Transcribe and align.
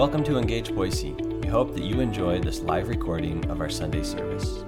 Welcome 0.00 0.24
to 0.24 0.38
Engage 0.38 0.74
Boise. 0.74 1.12
We 1.12 1.48
hope 1.48 1.74
that 1.74 1.82
you 1.82 2.00
enjoy 2.00 2.40
this 2.40 2.60
live 2.60 2.88
recording 2.88 3.44
of 3.50 3.60
our 3.60 3.68
Sunday 3.68 4.02
service. 4.02 4.62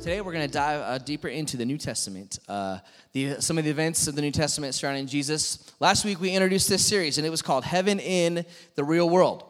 Today 0.00 0.20
we're 0.20 0.32
going 0.32 0.44
to 0.44 0.52
dive 0.52 0.80
uh, 0.80 0.98
deeper 0.98 1.28
into 1.28 1.56
the 1.56 1.64
New 1.64 1.78
Testament, 1.78 2.40
uh, 2.48 2.78
the, 3.12 3.40
some 3.40 3.58
of 3.58 3.64
the 3.64 3.70
events 3.70 4.08
of 4.08 4.16
the 4.16 4.22
New 4.22 4.32
Testament 4.32 4.74
surrounding 4.74 5.06
Jesus. 5.06 5.72
Last 5.78 6.04
week 6.04 6.20
we 6.20 6.32
introduced 6.32 6.68
this 6.68 6.84
series, 6.84 7.16
and 7.16 7.24
it 7.24 7.30
was 7.30 7.42
called 7.42 7.62
Heaven 7.62 8.00
in 8.00 8.44
the 8.74 8.82
Real 8.82 9.08
World. 9.08 9.44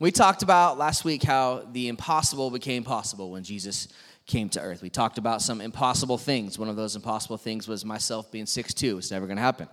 We 0.00 0.10
talked 0.10 0.42
about 0.42 0.78
last 0.78 1.04
week 1.04 1.22
how 1.22 1.68
the 1.70 1.88
impossible 1.88 2.50
became 2.50 2.82
possible 2.82 3.30
when 3.30 3.44
Jesus 3.44 3.88
came 4.24 4.48
to 4.48 4.60
earth. 4.62 4.80
We 4.80 4.88
talked 4.88 5.18
about 5.18 5.42
some 5.42 5.60
impossible 5.60 6.16
things. 6.16 6.58
One 6.58 6.70
of 6.70 6.76
those 6.76 6.96
impossible 6.96 7.36
things 7.36 7.68
was 7.68 7.84
myself 7.84 8.32
being 8.32 8.46
six 8.46 8.72
6'2. 8.72 8.96
It's 8.96 9.10
never 9.10 9.26
going 9.26 9.36
to 9.36 9.42
happen. 9.42 9.68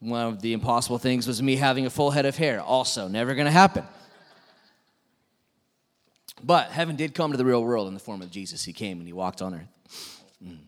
One 0.00 0.26
of 0.26 0.40
the 0.40 0.54
impossible 0.54 0.98
things 0.98 1.26
was 1.26 1.42
me 1.42 1.56
having 1.56 1.84
a 1.84 1.90
full 1.90 2.10
head 2.10 2.24
of 2.24 2.36
hair. 2.36 2.60
Also, 2.60 3.06
never 3.06 3.34
going 3.34 3.44
to 3.44 3.52
happen. 3.52 3.84
But 6.42 6.70
heaven 6.70 6.96
did 6.96 7.14
come 7.14 7.32
to 7.32 7.36
the 7.36 7.44
real 7.44 7.62
world 7.62 7.86
in 7.86 7.94
the 7.94 8.00
form 8.00 8.22
of 8.22 8.30
Jesus. 8.30 8.64
He 8.64 8.72
came 8.72 8.98
and 8.98 9.06
he 9.06 9.12
walked 9.12 9.42
on 9.42 9.54
earth. 9.54 10.26
Mm. 10.42 10.58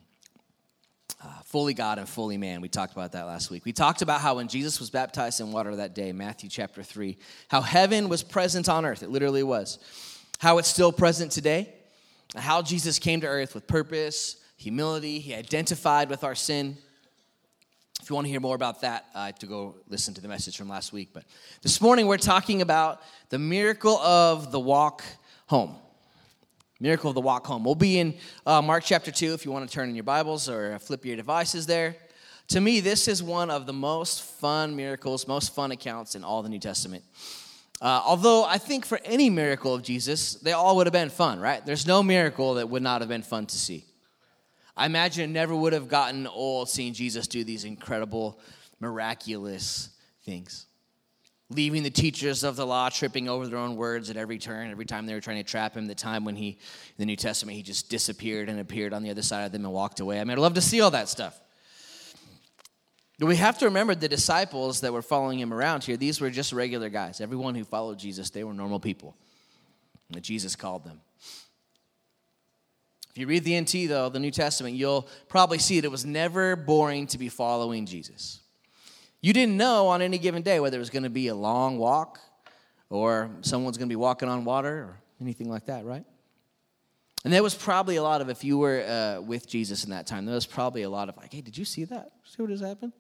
Uh, 1.25 1.29
fully 1.45 1.73
God 1.73 1.99
and 1.99 2.09
fully 2.09 2.37
man. 2.37 2.61
We 2.61 2.69
talked 2.69 2.93
about 2.93 3.13
that 3.13 3.23
last 3.23 3.51
week. 3.51 3.65
We 3.65 3.73
talked 3.73 4.03
about 4.03 4.21
how 4.21 4.37
when 4.37 4.49
Jesus 4.49 4.79
was 4.81 4.91
baptized 4.91 5.41
in 5.41 5.51
water 5.51 5.77
that 5.77 5.95
day, 5.95 6.13
Matthew 6.13 6.51
chapter 6.51 6.83
3, 6.83 7.17
how 7.49 7.63
heaven 7.63 8.09
was 8.09 8.23
present 8.23 8.69
on 8.69 8.85
earth. 8.85 9.03
It 9.03 9.11
literally 9.11 9.43
was. 9.43 9.79
How 10.41 10.59
it's 10.59 10.69
still 10.69 10.93
present 10.93 11.33
today. 11.33 11.73
How 12.37 12.61
Jesus 12.61 12.99
came 12.99 13.21
to 13.21 13.29
earth 13.29 13.55
with 13.55 13.67
purpose, 13.67 14.37
humility. 14.57 15.21
He 15.21 15.35
identified 15.35 16.11
with 16.11 16.25
our 16.25 16.35
sin. 16.35 16.77
You 18.13 18.17
want 18.17 18.27
to 18.27 18.31
hear 18.31 18.41
more 18.41 18.55
about 18.55 18.83
that, 18.83 19.07
I 19.15 19.25
have 19.25 19.39
to 19.39 19.47
go 19.47 19.77
listen 19.89 20.13
to 20.13 20.21
the 20.21 20.29
message 20.29 20.59
from 20.59 20.69
last 20.69 20.93
week. 20.93 21.15
But 21.15 21.25
this 21.63 21.81
morning 21.81 22.07
we're 22.07 22.19
talking 22.19 22.61
about 22.61 23.01
the 23.31 23.39
miracle 23.39 23.97
of 23.97 24.53
the 24.53 24.61
walk 24.61 25.03
home. 25.47 25.77
Miracle 26.79 27.09
of 27.09 27.15
the 27.15 27.23
walk 27.23 27.47
home. 27.47 27.65
We'll 27.65 27.75
be 27.75 28.01
in 28.01 28.13
uh, 28.45 28.61
Mark 28.61 28.85
chapter 28.85 29.11
2 29.11 29.33
if 29.33 29.47
you 29.47 29.51
want 29.51 29.67
to 29.67 29.75
turn 29.75 29.89
in 29.89 29.95
your 29.95 30.05
Bibles 30.05 30.47
or 30.47 30.79
flip 30.79 31.07
your 31.07 31.17
devices 31.17 31.65
there. 31.65 31.97
To 32.49 32.61
me, 32.61 32.81
this 32.81 33.09
is 33.09 33.23
one 33.23 33.49
of 33.49 33.65
the 33.65 33.73
most 33.73 34.21
fun 34.21 34.77
miracles, 34.77 35.27
most 35.27 35.55
fun 35.55 35.73
accounts 35.73 36.15
in 36.15 36.23
all 36.23 36.43
the 36.43 36.51
New 36.51 36.61
Testament. 36.61 37.05
Uh, 37.81 38.03
although 38.05 38.45
I 38.45 38.59
think 38.59 38.85
for 38.85 39.01
any 39.07 39.31
miracle 39.31 39.75
of 39.75 39.83
Jesus, 39.83 40.35
they 40.35 40.53
all 40.53 40.77
would 40.77 40.87
have 40.87 40.93
been 40.93 41.09
fun, 41.09 41.41
right? 41.41 41.65
There's 41.65 41.87
no 41.87 42.03
miracle 42.03 42.53
that 42.57 42.69
would 42.69 42.83
not 42.83 43.01
have 43.01 43.09
been 43.09 43.23
fun 43.23 43.47
to 43.47 43.57
see. 43.57 43.87
I 44.77 44.87
imagine 44.87 45.25
it 45.25 45.33
never 45.33 45.55
would 45.55 45.73
have 45.73 45.89
gotten 45.89 46.27
old 46.27 46.69
seeing 46.69 46.95
Jesus 46.95 47.27
do 47.27 47.45
these 47.45 47.65
incredible, 47.65 48.41
miraculous 48.81 49.91
things. 50.25 50.67
Leaving 51.51 51.83
the 51.83 51.91
teachers 51.91 52.45
of 52.45 52.57
the 52.57 52.67
law 52.67 52.89
tripping 52.89 53.29
over 53.29 53.47
their 53.47 53.59
own 53.59 53.77
words 53.77 54.09
at 54.09 54.17
every 54.17 54.39
turn, 54.39 54.71
every 54.71 54.87
time 54.87 55.05
they 55.05 55.13
were 55.13 55.21
trying 55.21 55.37
to 55.37 55.43
trap 55.43 55.75
him, 55.75 55.87
the 55.87 55.95
time 55.95 56.25
when 56.25 56.35
he, 56.35 56.49
in 56.49 56.57
the 56.97 57.05
New 57.05 57.17
Testament, 57.17 57.57
he 57.57 57.63
just 57.63 57.91
disappeared 57.91 58.49
and 58.49 58.59
appeared 58.59 58.95
on 58.95 59.03
the 59.03 59.11
other 59.11 59.21
side 59.21 59.45
of 59.45 59.53
them 59.53 59.67
and 59.67 59.75
walked 59.75 60.01
away. 60.01 60.19
I 60.19 60.25
mean, 60.25 60.33
I'd 60.33 60.39
love 60.39 60.55
to 60.55 60.63
see 60.63 60.81
all 60.81 60.93
that 60.93 61.11
stuff. 61.11 61.39
But 63.19 63.27
we 63.27 63.37
have 63.37 63.59
to 63.59 63.67
remember 63.67 63.95
the 63.95 64.09
disciples 64.09 64.81
that 64.81 64.93
were 64.93 65.03
following 65.03 65.39
him 65.39 65.53
around 65.53 65.85
here, 65.85 65.99
these 65.99 66.21
were 66.21 66.31
just 66.31 66.53
regular 66.53 66.89
guys. 66.89 67.21
Everyone 67.21 67.55
who 67.55 67.65
followed 67.65 67.99
Jesus, 67.99 68.31
they 68.31 68.43
were 68.43 68.55
normal 68.55 68.81
people. 68.81 69.15
And 70.13 70.23
Jesus 70.23 70.57
called 70.57 70.85
them. 70.85 71.01
If 73.13 73.19
you 73.19 73.27
read 73.27 73.45
the 73.45 73.61
NT, 73.61 73.89
though, 73.89 74.09
the 74.09 74.19
New 74.19 74.31
Testament, 74.31 74.75
you'll 74.75 75.07
probably 75.29 75.59
see 75.59 75.79
that 75.81 75.87
it 75.87 75.91
was 75.91 76.07
never 76.07 76.57
boring 76.57 77.07
to 77.09 77.19
be 77.19 77.29
following 77.29 77.85
Jesus. 77.85 78.41
You 79.21 79.35
didn't 79.35 79.57
know 79.57 79.89
on 79.89 80.01
any 80.01 80.17
given 80.17 80.43
day 80.43 80.61
whether 80.61 80.77
it 80.77 80.81
was 80.81 80.91
going 80.91 81.03
to 81.03 81.11
be 81.11 81.29
a 81.29 81.35
long 81.35 81.77
walk 81.79 82.19
or 82.89 83.31
someone's 83.43 83.77
going 83.77 83.89
to 83.89 83.93
be 83.93 83.97
walking 83.97 84.29
on 84.29 84.45
water 84.45 84.79
or 84.79 85.01
anything 85.21 85.51
like 85.51 85.67
that, 85.67 85.85
right? 85.85 86.05
And 87.25 87.33
there 87.33 87.43
was 87.43 87.55
probably 87.55 87.97
a 87.97 88.03
lot 88.03 88.21
of, 88.21 88.31
if 88.31 88.43
you 88.43 88.59
were 88.59 88.83
uh, 88.83 89.21
with 89.21 89.47
Jesus 89.47 89.85
in 89.85 89.91
that 89.91 90.07
time, 90.07 90.25
there 90.25 90.35
was 90.35 90.47
probably 90.47 90.83
a 90.83 90.91
lot 90.91 91.09
of 91.09 91.17
like, 91.17 91.33
hey, 91.33 91.43
did 91.43 91.57
you 91.57 91.65
see 91.65 91.85
that? 91.85 92.13
See 92.25 92.43
what 92.43 92.51
just 92.51 92.65
happened? 92.65 92.93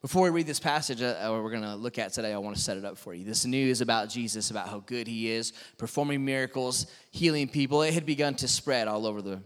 Before 0.00 0.22
we 0.22 0.30
read 0.30 0.46
this 0.46 0.60
passage 0.60 1.02
uh, 1.02 1.16
we're 1.28 1.50
going 1.50 1.64
to 1.64 1.74
look 1.74 1.98
at 1.98 2.12
today, 2.12 2.32
I 2.32 2.38
want 2.38 2.54
to 2.54 2.62
set 2.62 2.76
it 2.76 2.84
up 2.84 2.96
for 2.96 3.14
you. 3.14 3.24
This 3.24 3.44
news 3.44 3.80
about 3.80 4.08
Jesus, 4.08 4.52
about 4.52 4.68
how 4.68 4.78
good 4.78 5.08
he 5.08 5.28
is, 5.28 5.52
performing 5.76 6.24
miracles, 6.24 6.86
healing 7.10 7.48
people, 7.48 7.82
it 7.82 7.92
had 7.92 8.06
begun 8.06 8.36
to 8.36 8.46
spread 8.46 8.86
all 8.86 9.06
over 9.06 9.20
the 9.20 9.40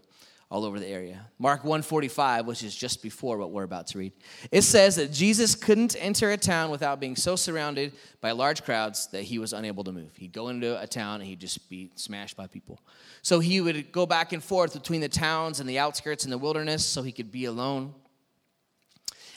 all 0.51 0.67
over 0.67 0.79
the 0.79 0.87
area. 0.87 1.25
Mark 1.39 1.65
145, 1.65 2.45
which 2.45 2.63
is 2.63 2.77
just 2.77 3.03
before 3.03 3.39
what 3.39 3.53
we're 3.53 3.63
about 3.63 3.87
to 3.87 3.97
read. 3.97 4.13
It 4.51 4.61
says 4.61 4.97
that 4.97 5.11
Jesus 5.11 5.55
couldn't 5.55 5.97
enter 5.99 6.31
a 6.31 6.37
town 6.37 6.71
without 6.71 7.01
being 7.01 7.17
so 7.17 7.37
surrounded 7.37 7.95
by 8.21 8.33
large 8.33 8.63
crowds 8.63 9.07
that 9.13 9.23
he 9.23 9.39
was 9.39 9.55
unable 9.55 9.83
to 9.85 9.93
move. 9.93 10.15
He'd 10.15 10.35
go 10.35 10.49
into 10.49 10.79
a 10.79 10.87
town 10.87 11.23
and 11.23 11.25
he'd 11.25 11.41
just 11.41 11.71
be 11.71 11.91
smashed 11.95 12.37
by 12.37 12.49
people. 12.49 12.79
So 13.23 13.41
he 13.41 13.63
would 13.63 13.93
go 13.93 14.05
back 14.05 14.35
and 14.35 14.45
forth 14.45 14.75
between 14.75 15.01
the 15.01 15.09
towns 15.09 15.59
and 15.59 15.67
the 15.67 15.79
outskirts 15.79 16.25
and 16.25 16.33
the 16.33 16.37
wilderness 16.37 16.85
so 16.85 17.01
he 17.01 17.13
could 17.13 17.33
be 17.33 17.47
alone. 17.47 17.95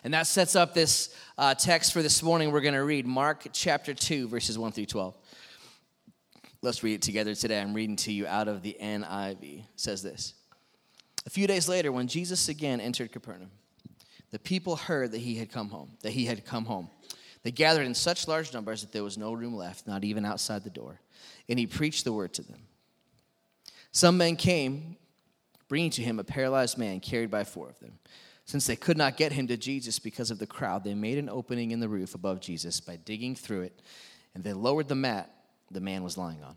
And 0.05 0.13
that 0.13 0.27
sets 0.27 0.55
up 0.55 0.75
this 0.75 1.09
uh, 1.35 1.55
text 1.55 1.91
for 1.91 2.03
this 2.03 2.21
morning 2.21 2.51
we're 2.51 2.61
going 2.61 2.75
to 2.75 2.83
read 2.83 3.07
Mark 3.07 3.47
chapter 3.51 3.91
2, 3.91 4.27
verses 4.27 4.55
1 4.55 4.71
through 4.71 4.85
12. 4.85 5.17
Let's 6.61 6.83
read 6.83 6.93
it 6.93 7.01
together 7.01 7.33
today. 7.33 7.59
I'm 7.59 7.73
reading 7.73 7.95
to 7.95 8.13
you 8.13 8.27
out 8.27 8.47
of 8.47 8.61
the 8.61 8.77
NIV. 8.79 9.61
It 9.61 9.65
says 9.75 10.03
this 10.03 10.35
A 11.25 11.31
few 11.31 11.47
days 11.47 11.67
later, 11.67 11.91
when 11.91 12.07
Jesus 12.07 12.49
again 12.49 12.79
entered 12.79 13.11
Capernaum, 13.11 13.49
the 14.29 14.37
people 14.37 14.75
heard 14.75 15.11
that 15.11 15.21
he 15.21 15.37
had 15.37 15.51
come 15.51 15.69
home, 15.69 15.93
that 16.03 16.11
he 16.11 16.25
had 16.25 16.45
come 16.45 16.65
home. 16.65 16.87
They 17.41 17.49
gathered 17.49 17.87
in 17.87 17.95
such 17.95 18.27
large 18.27 18.53
numbers 18.53 18.81
that 18.81 18.91
there 18.91 19.03
was 19.03 19.17
no 19.17 19.33
room 19.33 19.55
left, 19.55 19.87
not 19.87 20.03
even 20.03 20.23
outside 20.23 20.63
the 20.63 20.69
door. 20.69 21.01
And 21.49 21.57
he 21.57 21.65
preached 21.65 22.03
the 22.03 22.13
word 22.13 22.31
to 22.35 22.43
them. 22.43 22.61
Some 23.91 24.17
men 24.17 24.35
came, 24.35 24.97
bringing 25.67 25.89
to 25.89 26.03
him 26.03 26.19
a 26.19 26.23
paralyzed 26.23 26.77
man 26.77 26.99
carried 26.99 27.31
by 27.31 27.43
four 27.43 27.69
of 27.69 27.79
them. 27.79 27.97
Since 28.45 28.67
they 28.67 28.75
could 28.75 28.97
not 28.97 29.17
get 29.17 29.31
him 29.31 29.47
to 29.47 29.57
Jesus 29.57 29.97
because 29.97 30.29
of 30.29 30.37
the 30.37 30.47
crowd, 30.47 30.83
they 30.83 30.93
made 30.93 31.17
an 31.17 31.29
opening 31.29 31.71
in 31.71 31.79
the 31.79 31.89
roof 31.89 32.13
above 32.13 32.39
Jesus 32.39 32.79
by 32.79 32.95
digging 32.95 33.35
through 33.35 33.61
it, 33.61 33.81
and 34.35 34.43
they 34.43 34.53
lowered 34.53 34.87
the 34.87 34.95
mat 34.95 35.31
the 35.71 35.81
man 35.81 36.03
was 36.03 36.17
lying 36.17 36.43
on. 36.43 36.55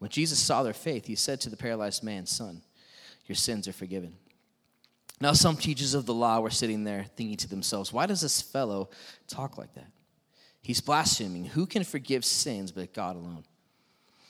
When 0.00 0.10
Jesus 0.10 0.38
saw 0.38 0.62
their 0.62 0.72
faith, 0.72 1.06
he 1.06 1.14
said 1.14 1.40
to 1.42 1.50
the 1.50 1.56
paralyzed 1.56 2.02
man, 2.02 2.26
Son, 2.26 2.62
your 3.26 3.36
sins 3.36 3.68
are 3.68 3.72
forgiven. 3.72 4.14
Now, 5.20 5.32
some 5.32 5.56
teachers 5.56 5.94
of 5.94 6.06
the 6.06 6.14
law 6.14 6.40
were 6.40 6.50
sitting 6.50 6.84
there 6.84 7.06
thinking 7.16 7.36
to 7.38 7.48
themselves, 7.48 7.92
Why 7.92 8.06
does 8.06 8.20
this 8.20 8.40
fellow 8.42 8.90
talk 9.26 9.58
like 9.58 9.74
that? 9.74 9.90
He's 10.62 10.80
blaspheming. 10.80 11.44
Who 11.46 11.66
can 11.66 11.84
forgive 11.84 12.24
sins 12.24 12.72
but 12.72 12.92
God 12.92 13.16
alone? 13.16 13.44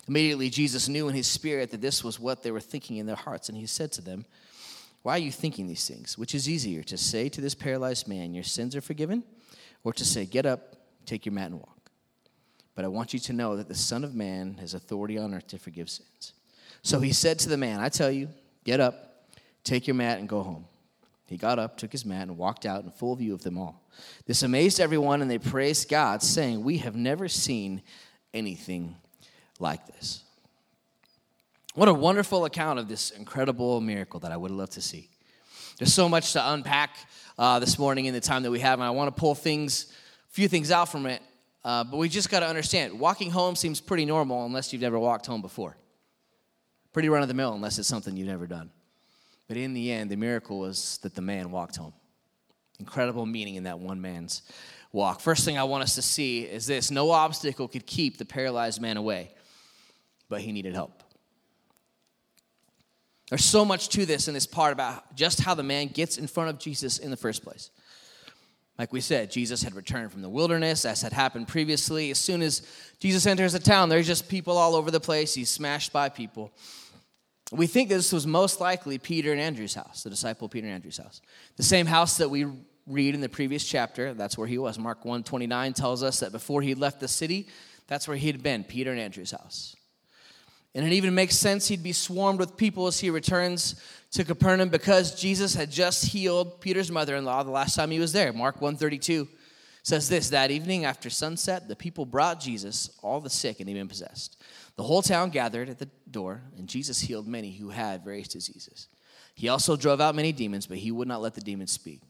Immediately, 0.06 0.48
Jesus 0.48 0.88
knew 0.88 1.08
in 1.08 1.14
his 1.14 1.26
spirit 1.26 1.70
that 1.70 1.82
this 1.82 2.02
was 2.02 2.18
what 2.18 2.42
they 2.42 2.50
were 2.50 2.60
thinking 2.60 2.96
in 2.96 3.06
their 3.06 3.16
hearts, 3.16 3.48
and 3.48 3.58
he 3.58 3.66
said 3.66 3.92
to 3.92 4.00
them, 4.00 4.24
why 5.08 5.14
are 5.14 5.20
you 5.20 5.32
thinking 5.32 5.66
these 5.66 5.88
things? 5.88 6.18
Which 6.18 6.34
is 6.34 6.50
easier, 6.50 6.82
to 6.82 6.98
say 6.98 7.30
to 7.30 7.40
this 7.40 7.54
paralyzed 7.54 8.08
man, 8.08 8.34
Your 8.34 8.44
sins 8.44 8.76
are 8.76 8.82
forgiven, 8.82 9.24
or 9.82 9.94
to 9.94 10.04
say, 10.04 10.26
Get 10.26 10.44
up, 10.44 10.76
take 11.06 11.24
your 11.24 11.32
mat, 11.32 11.46
and 11.46 11.60
walk? 11.60 11.90
But 12.74 12.84
I 12.84 12.88
want 12.88 13.14
you 13.14 13.18
to 13.20 13.32
know 13.32 13.56
that 13.56 13.68
the 13.68 13.74
Son 13.74 14.04
of 14.04 14.14
Man 14.14 14.58
has 14.60 14.74
authority 14.74 15.16
on 15.16 15.32
earth 15.32 15.46
to 15.46 15.58
forgive 15.58 15.88
sins. 15.88 16.34
So 16.82 17.00
he 17.00 17.14
said 17.14 17.38
to 17.38 17.48
the 17.48 17.56
man, 17.56 17.80
I 17.80 17.88
tell 17.88 18.10
you, 18.10 18.28
get 18.64 18.80
up, 18.80 19.24
take 19.64 19.86
your 19.86 19.94
mat, 19.94 20.18
and 20.18 20.28
go 20.28 20.42
home. 20.42 20.66
He 21.26 21.38
got 21.38 21.58
up, 21.58 21.78
took 21.78 21.92
his 21.92 22.04
mat, 22.04 22.28
and 22.28 22.36
walked 22.36 22.66
out 22.66 22.84
in 22.84 22.90
full 22.90 23.16
view 23.16 23.32
of 23.32 23.42
them 23.42 23.56
all. 23.56 23.88
This 24.26 24.42
amazed 24.42 24.78
everyone, 24.78 25.22
and 25.22 25.30
they 25.30 25.38
praised 25.38 25.88
God, 25.88 26.22
saying, 26.22 26.62
We 26.62 26.76
have 26.78 26.96
never 26.96 27.28
seen 27.28 27.80
anything 28.34 28.94
like 29.58 29.86
this. 29.86 30.22
What 31.74 31.88
a 31.88 31.94
wonderful 31.94 32.44
account 32.44 32.78
of 32.78 32.88
this 32.88 33.10
incredible 33.10 33.80
miracle 33.80 34.20
that 34.20 34.32
I 34.32 34.36
would 34.36 34.50
love 34.50 34.70
to 34.70 34.80
see. 34.80 35.10
There's 35.78 35.92
so 35.92 36.08
much 36.08 36.32
to 36.32 36.52
unpack 36.52 36.96
uh, 37.38 37.60
this 37.60 37.78
morning 37.78 38.06
in 38.06 38.14
the 38.14 38.20
time 38.20 38.42
that 38.42 38.50
we 38.50 38.58
have, 38.60 38.80
and 38.80 38.86
I 38.86 38.90
want 38.90 39.14
to 39.14 39.20
pull 39.20 39.34
things, 39.34 39.92
a 40.28 40.32
few 40.32 40.48
things 40.48 40.70
out 40.72 40.88
from 40.88 41.06
it. 41.06 41.22
Uh, 41.64 41.84
but 41.84 41.98
we 41.98 42.08
just 42.08 42.30
got 42.30 42.40
to 42.40 42.46
understand 42.46 42.98
walking 42.98 43.30
home 43.30 43.54
seems 43.54 43.80
pretty 43.80 44.04
normal 44.04 44.44
unless 44.44 44.72
you've 44.72 44.82
never 44.82 44.98
walked 44.98 45.26
home 45.26 45.42
before. 45.42 45.76
Pretty 46.92 47.08
run 47.08 47.22
of 47.22 47.28
the 47.28 47.34
mill 47.34 47.52
unless 47.52 47.78
it's 47.78 47.88
something 47.88 48.16
you've 48.16 48.28
never 48.28 48.46
done. 48.46 48.70
But 49.46 49.56
in 49.56 49.72
the 49.72 49.92
end, 49.92 50.10
the 50.10 50.16
miracle 50.16 50.58
was 50.58 50.98
that 51.02 51.14
the 51.14 51.22
man 51.22 51.50
walked 51.50 51.76
home. 51.76 51.92
Incredible 52.80 53.26
meaning 53.26 53.56
in 53.56 53.64
that 53.64 53.78
one 53.78 54.00
man's 54.00 54.42
walk. 54.92 55.20
First 55.20 55.44
thing 55.44 55.58
I 55.58 55.64
want 55.64 55.82
us 55.82 55.94
to 55.96 56.02
see 56.02 56.42
is 56.42 56.66
this 56.66 56.90
no 56.90 57.10
obstacle 57.10 57.68
could 57.68 57.86
keep 57.86 58.18
the 58.18 58.24
paralyzed 58.24 58.80
man 58.80 58.96
away, 58.96 59.30
but 60.28 60.40
he 60.40 60.52
needed 60.52 60.74
help. 60.74 61.02
There's 63.28 63.44
so 63.44 63.64
much 63.64 63.90
to 63.90 64.06
this 64.06 64.28
in 64.28 64.34
this 64.34 64.46
part 64.46 64.72
about 64.72 65.14
just 65.14 65.40
how 65.40 65.54
the 65.54 65.62
man 65.62 65.88
gets 65.88 66.16
in 66.16 66.26
front 66.26 66.50
of 66.50 66.58
Jesus 66.58 66.98
in 66.98 67.10
the 67.10 67.16
first 67.16 67.42
place. 67.42 67.70
Like 68.78 68.92
we 68.92 69.00
said, 69.00 69.30
Jesus 69.30 69.62
had 69.62 69.74
returned 69.74 70.12
from 70.12 70.22
the 70.22 70.28
wilderness, 70.28 70.84
as 70.84 71.02
had 71.02 71.12
happened 71.12 71.48
previously. 71.48 72.10
As 72.10 72.18
soon 72.18 72.42
as 72.42 72.62
Jesus 73.00 73.26
enters 73.26 73.54
a 73.54 73.58
town, 73.58 73.88
there's 73.88 74.06
just 74.06 74.28
people 74.28 74.56
all 74.56 74.76
over 74.76 74.90
the 74.90 75.00
place. 75.00 75.34
He's 75.34 75.50
smashed 75.50 75.92
by 75.92 76.08
people. 76.08 76.52
We 77.50 77.66
think 77.66 77.88
this 77.88 78.12
was 78.12 78.26
most 78.26 78.60
likely 78.60 78.98
Peter 78.98 79.32
and 79.32 79.40
Andrew's 79.40 79.74
house, 79.74 80.04
the 80.04 80.10
disciple 80.10 80.48
Peter 80.48 80.66
and 80.66 80.74
Andrew's 80.74 80.98
house. 80.98 81.20
The 81.56 81.62
same 81.62 81.86
house 81.86 82.18
that 82.18 82.28
we 82.28 82.46
read 82.86 83.14
in 83.14 83.20
the 83.20 83.28
previous 83.28 83.64
chapter, 83.64 84.14
that's 84.14 84.38
where 84.38 84.46
he 84.46 84.58
was. 84.58 84.78
Mark 84.78 85.04
129 85.04 85.72
tells 85.72 86.02
us 86.02 86.20
that 86.20 86.30
before 86.30 86.62
he 86.62 86.74
left 86.74 87.00
the 87.00 87.08
city, 87.08 87.48
that's 87.88 88.06
where 88.06 88.16
he'd 88.16 88.42
been, 88.42 88.64
Peter 88.64 88.92
and 88.92 89.00
Andrew's 89.00 89.32
house. 89.32 89.74
And 90.74 90.86
it 90.86 90.92
even 90.92 91.14
makes 91.14 91.36
sense 91.36 91.66
he'd 91.66 91.82
be 91.82 91.92
swarmed 91.92 92.38
with 92.38 92.56
people 92.56 92.86
as 92.86 93.00
he 93.00 93.10
returns 93.10 93.80
to 94.12 94.24
Capernaum 94.24 94.68
because 94.68 95.20
Jesus 95.20 95.54
had 95.54 95.70
just 95.70 96.04
healed 96.04 96.60
Peter's 96.60 96.90
mother-in-law 96.90 97.42
the 97.42 97.50
last 97.50 97.74
time 97.74 97.90
he 97.90 97.98
was 97.98 98.12
there. 98.12 98.32
Mark 98.32 98.60
132 98.60 99.26
says 99.82 100.08
this, 100.08 100.30
that 100.30 100.50
evening 100.50 100.84
after 100.84 101.08
sunset, 101.08 101.66
the 101.66 101.76
people 101.76 102.04
brought 102.04 102.40
Jesus 102.40 102.90
all 103.02 103.20
the 103.20 103.30
sick 103.30 103.60
and 103.60 103.68
even 103.68 103.88
possessed. 103.88 104.42
The 104.76 104.82
whole 104.82 105.02
town 105.02 105.30
gathered 105.30 105.70
at 105.70 105.78
the 105.78 105.88
door, 106.10 106.42
and 106.56 106.68
Jesus 106.68 107.00
healed 107.00 107.26
many 107.26 107.52
who 107.52 107.70
had 107.70 108.04
various 108.04 108.28
diseases. 108.28 108.88
He 109.34 109.48
also 109.48 109.76
drove 109.76 110.00
out 110.00 110.14
many 110.14 110.32
demons, 110.32 110.66
but 110.66 110.78
he 110.78 110.90
would 110.90 111.08
not 111.08 111.22
let 111.22 111.34
the 111.34 111.40
demons 111.40 111.72
speak 111.72 112.02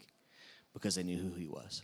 because 0.72 0.96
they 0.96 1.02
knew 1.02 1.18
who 1.18 1.34
he 1.34 1.46
was. 1.46 1.82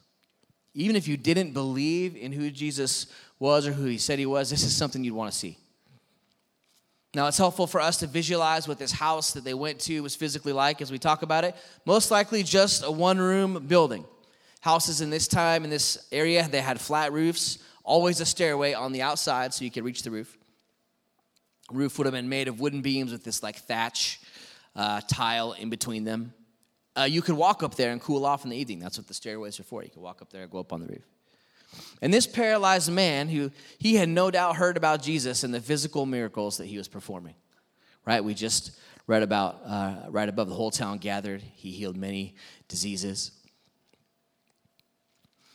Even 0.75 0.97
if 0.97 1.07
you 1.07 1.17
didn't 1.17 1.53
believe 1.53 2.17
in 2.17 2.33
who 2.33 2.51
Jesus 2.51 3.07
was 3.39 3.67
or 3.67 3.73
who 3.73 3.85
he 3.85 3.99
said 3.99 4.19
he 4.19 4.27
was, 4.27 4.51
this 4.51 4.65
is 4.65 4.75
something 4.75 5.05
you'd 5.05 5.15
want 5.15 5.33
to 5.33 5.39
see. 5.39 5.57
Now, 7.15 7.29
it's 7.29 7.39
helpful 7.39 7.69
for 7.69 7.81
us 7.81 7.99
to 7.99 8.09
visualize 8.09 8.67
what 8.67 8.79
this 8.79 8.91
house 8.91 9.33
that 9.33 9.45
they 9.45 9.55
went 9.55 9.79
to 9.83 10.01
was 10.03 10.17
physically 10.17 10.53
like 10.53 10.83
as 10.83 10.91
we 10.91 10.99
talk 10.99 11.23
about 11.23 11.45
it. 11.45 11.55
Most 11.85 12.11
likely 12.11 12.43
just 12.43 12.83
a 12.85 12.91
one 12.91 13.19
room 13.19 13.67
building. 13.69 14.05
Houses 14.61 15.01
in 15.01 15.11
this 15.11 15.29
time, 15.29 15.63
in 15.63 15.71
this 15.71 16.09
area, 16.11 16.49
they 16.51 16.61
had 16.61 16.81
flat 16.81 17.13
roofs, 17.13 17.59
always 17.85 18.21
a 18.21 18.27
stairway 18.27 18.73
on 18.73 18.91
the 18.91 19.03
outside 19.03 19.55
so 19.55 19.65
you 19.65 19.71
could 19.71 19.85
reach 19.85 20.03
the 20.03 20.11
roof. 20.11 20.37
Roof 21.71 21.99
would 21.99 22.07
have 22.07 22.15
been 22.15 22.29
made 22.29 22.49
of 22.49 22.59
wooden 22.59 22.83
beams 22.83 23.13
with 23.13 23.23
this 23.23 23.43
like 23.43 23.57
thatch 23.57 24.21
uh, 24.75 25.01
tile 25.07 25.53
in 25.53 25.71
between 25.71 26.05
them. 26.05 26.35
Uh, 26.97 27.03
you 27.03 27.23
could 27.23 27.37
walk 27.37 27.63
up 27.63 27.77
there 27.77 27.93
and 27.93 28.01
cool 28.01 28.27
off 28.27 28.45
in 28.45 28.51
the 28.51 28.57
evening. 28.57 28.81
That's 28.81 28.99
what 28.99 29.07
the 29.07 29.15
stairways 29.15 29.61
are 29.61 29.65
for. 29.65 29.83
You 29.83 29.91
could 29.91 30.03
walk 30.03 30.21
up 30.21 30.31
there 30.31 30.43
and 30.43 30.51
go 30.51 30.59
up 30.59 30.73
on 30.73 30.81
the 30.81 30.87
roof. 30.87 31.05
And 32.03 32.13
this 32.13 32.27
paralyzed 32.27 32.91
man, 32.91 33.29
who 33.29 33.51
he 33.79 33.97
had 33.97 34.09
no 34.09 34.31
doubt 34.31 34.57
heard 34.57 34.77
about 34.77 35.03
Jesus 35.03 35.45
and 35.45 35.53
the 35.53 35.61
physical 35.61 36.07
miracles 36.07 36.59
that 36.59 36.67
he 36.67 36.79
was 36.79 36.89
performing, 36.89 37.35
right? 38.05 38.23
We 38.23 38.35
just 38.35 38.79
read 39.07 39.23
about 39.23 39.61
uh, 39.65 39.97
right 40.09 40.29
above 40.29 40.49
the 40.49 40.55
whole 40.55 40.71
town 40.71 40.99
gathered. 40.99 41.43
He 41.43 41.71
healed 41.73 41.97
many 41.97 42.37
diseases. 42.69 43.33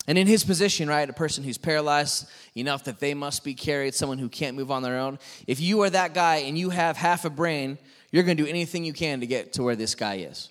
And 0.08 0.18
in 0.18 0.26
his 0.26 0.44
position, 0.44 0.90
right, 0.90 1.08
a 1.08 1.14
person 1.14 1.44
who's 1.44 1.60
paralyzed 1.60 2.28
enough 2.56 2.86
that 2.86 3.00
they 3.00 3.14
must 3.14 3.44
be 3.44 3.54
carried, 3.54 3.94
someone 3.94 4.18
who 4.18 4.30
can't 4.30 4.58
move 4.58 4.72
on 4.72 4.82
their 4.82 4.98
own, 4.98 5.20
if 5.46 5.60
you 5.60 5.82
are 5.84 5.90
that 5.90 6.14
guy 6.16 6.38
and 6.38 6.58
you 6.58 6.72
have 6.72 6.98
half 6.98 7.26
a 7.26 7.30
brain, 7.30 7.78
you're 8.12 8.24
going 8.24 8.38
to 8.38 8.44
do 8.44 8.50
anything 8.50 8.84
you 8.84 8.94
can 8.94 9.20
to 9.20 9.28
get 9.28 9.54
to 9.54 9.64
where 9.64 9.76
this 9.76 9.94
guy 9.94 10.16
is. 10.16 10.50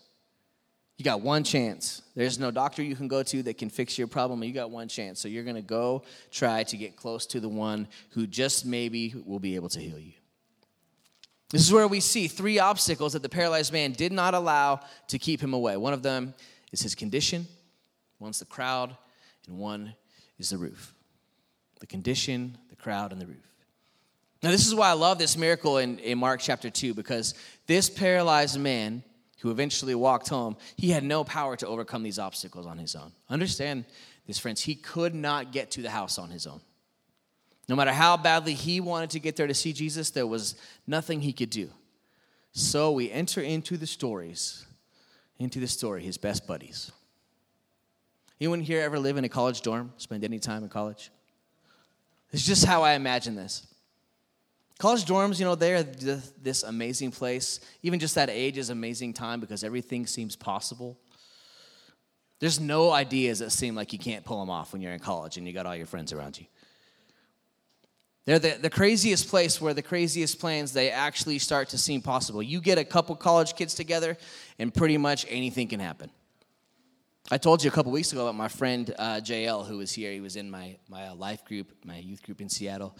You 0.99 1.05
got 1.05 1.21
one 1.21 1.45
chance. 1.45 2.03
There's 2.17 2.41
no 2.41 2.51
doctor 2.51 2.83
you 2.83 2.97
can 2.97 3.07
go 3.07 3.23
to 3.23 3.43
that 3.45 3.57
can 3.57 3.71
fix 3.71 3.97
your 3.97 4.09
problem. 4.09 4.43
You 4.43 4.53
got 4.53 4.73
one 4.73 4.89
chance. 4.89 5.21
So 5.21 5.29
you're 5.29 5.45
going 5.45 5.57
to 5.57 5.63
go 5.63 6.03
try 6.33 6.65
to 6.65 6.77
get 6.77 6.97
close 6.97 7.25
to 7.27 7.41
the 7.41 7.49
one 7.49 7.87
who 8.11 8.27
just 8.27 8.67
maybe 8.67 9.15
will 9.25 9.39
be 9.39 9.55
able 9.55 9.69
to 9.71 9.81
heal 9.81 9.99
you. 9.99 10.13
This 11.51 11.63
is 11.63 11.73
where 11.73 11.87
we 11.87 12.01
see 12.01 12.27
three 12.27 12.59
obstacles 12.59 13.13
that 13.13 13.23
the 13.23 13.29
paralyzed 13.29 13.73
man 13.73 13.93
did 13.93 14.11
not 14.13 14.35
allow 14.35 14.81
to 15.07 15.19
keep 15.19 15.41
him 15.41 15.55
away. 15.55 15.77
One 15.77 15.93
of 15.93 16.03
them 16.03 16.35
is 16.73 16.83
his 16.83 16.97
condition, 16.97 17.47
one's 18.19 18.41
the 18.41 18.45
crowd, 18.45 18.95
and 19.47 19.57
one 19.57 19.95
is 20.39 20.51
the 20.51 20.59
roof. 20.59 20.95
The 21.81 21.87
condition, 21.87 22.59
the 22.69 22.77
crowd, 22.77 23.13
and 23.13 23.21
the 23.21 23.27
roof. 23.27 23.37
Now, 24.43 24.51
this 24.51 24.67
is 24.67 24.75
why 24.75 24.91
I 24.91 24.93
love 24.93 25.19
this 25.19 25.37
miracle 25.37 25.79
in, 25.79 25.99
in 26.01 26.19
Mark 26.19 26.41
chapter 26.41 26.71
2, 26.71 26.93
because 26.93 27.35
this 27.67 27.89
paralyzed 27.89 28.59
man 28.59 29.03
who 29.41 29.51
eventually 29.51 29.95
walked 29.95 30.29
home, 30.29 30.57
he 30.77 30.91
had 30.91 31.05
no 31.05 31.25
power 31.25 31.57
to 31.57 31.67
overcome 31.67 32.03
these 32.03 32.19
obstacles 32.19 32.67
on 32.67 32.79
his 32.79 32.95
own. 32.95 33.13
Understand 33.29 33.85
this, 34.27 34.39
friends, 34.39 34.61
he 34.61 34.75
could 34.75 35.15
not 35.15 35.53
get 35.53 35.71
to 35.73 35.83
the 35.83 35.91
house 35.91 36.19
on 36.19 36.31
his 36.31 36.47
own. 36.47 36.61
No 37.69 37.77
matter 37.77 37.93
how 37.93 38.17
badly 38.17 38.55
he 38.55 38.81
wanted 38.81 39.11
to 39.11 39.21
get 39.21 39.37
there 39.37 39.47
to 39.47 39.55
see 39.55 39.73
Jesus, 39.73 40.11
there 40.11 40.27
was 40.27 40.55
nothing 40.87 41.21
he 41.21 41.33
could 41.33 41.51
do. 41.51 41.71
So 42.53 42.93
we 42.93 43.11
enter 43.11 43.41
into 43.41 43.77
the 43.77 43.87
stories, 43.87 44.67
into 45.39 45.61
the 45.61 45.69
story, 45.69 46.03
his 46.03 46.19
best 46.19 46.47
buddies. 46.47 46.91
Anyone 48.41 48.61
here 48.61 48.81
ever 48.81 48.99
live 48.99 49.17
in 49.17 49.25
a 49.25 49.29
college 49.29 49.63
dorm? 49.63 49.93
Spend 49.97 50.25
any 50.25 50.39
time 50.39 50.63
in 50.63 50.69
college? 50.69 51.11
It's 52.33 52.45
just 52.45 52.65
how 52.65 52.83
I 52.83 52.93
imagine 52.93 53.35
this. 53.35 53.67
College 54.79 55.05
dorms, 55.05 55.41
you 55.41 55.45
know, 55.45 55.57
they're 55.57 55.83
this 55.83 56.63
amazing 56.63 57.11
place. 57.11 57.61
Even 57.83 57.99
just 57.99 58.15
that 58.15 58.31
age 58.31 58.57
is 58.59 58.71
amazing 58.71 59.13
time 59.13 59.41
because 59.41 59.65
everything 59.65 60.07
seems 60.07 60.37
possible. 60.37 60.97
There's 62.39 62.61
no 62.61 62.93
ideas 62.93 63.41
that 63.41 63.51
seem 63.51 63.75
like 63.75 63.93
you 63.93 63.99
can't 63.99 64.25
pull 64.25 64.39
them 64.39 64.51
off 64.51 64.73
when 64.73 64.81
you're 64.81 64.93
in 64.93 65.01
college 65.01 65.37
and 65.37 65.47
you 65.47 65.53
got 65.53 65.67
all 65.67 65.75
your 65.75 65.87
friends 65.87 66.13
around 66.13 66.39
you. 66.39 66.47
They're 68.25 68.39
the, 68.39 68.59
the 68.61 68.71
craziest 68.71 69.29
place 69.29 69.59
where 69.59 69.73
the 69.73 69.83
craziest 69.83 70.39
plans 70.39 70.75
they 70.75 70.91
actually 70.91 71.39
start 71.39 71.71
to 71.71 71.79
seem 71.79 72.03
possible. 72.03 72.43
You 72.43 72.61
get 72.61 72.77
a 72.77 72.85
couple 72.85 73.17
college 73.17 73.57
kids 73.57 73.73
together, 73.73 74.19
and 74.59 74.73
pretty 74.73 74.99
much 74.99 75.25
anything 75.31 75.67
can 75.67 75.81
happen. 75.81 76.11
I 77.31 77.37
told 77.37 77.63
you 77.63 77.69
a 77.69 77.73
couple 77.75 77.93
weeks 77.93 78.11
ago 78.11 78.23
about 78.23 78.37
my 78.37 78.49
friend 78.49 78.95
uh, 78.99 79.21
JL, 79.23 79.67
who 79.67 79.77
was 79.77 79.93
here. 79.93 80.11
He 80.13 80.21
was 80.23 80.37
in 80.37 80.51
my, 80.51 80.77
my 80.89 81.09
uh, 81.09 81.15
life 81.15 81.45
group, 81.45 81.71
my 81.85 81.99
youth 81.99 82.23
group 82.23 82.41
in 82.41 82.49
Seattle. 82.49 82.97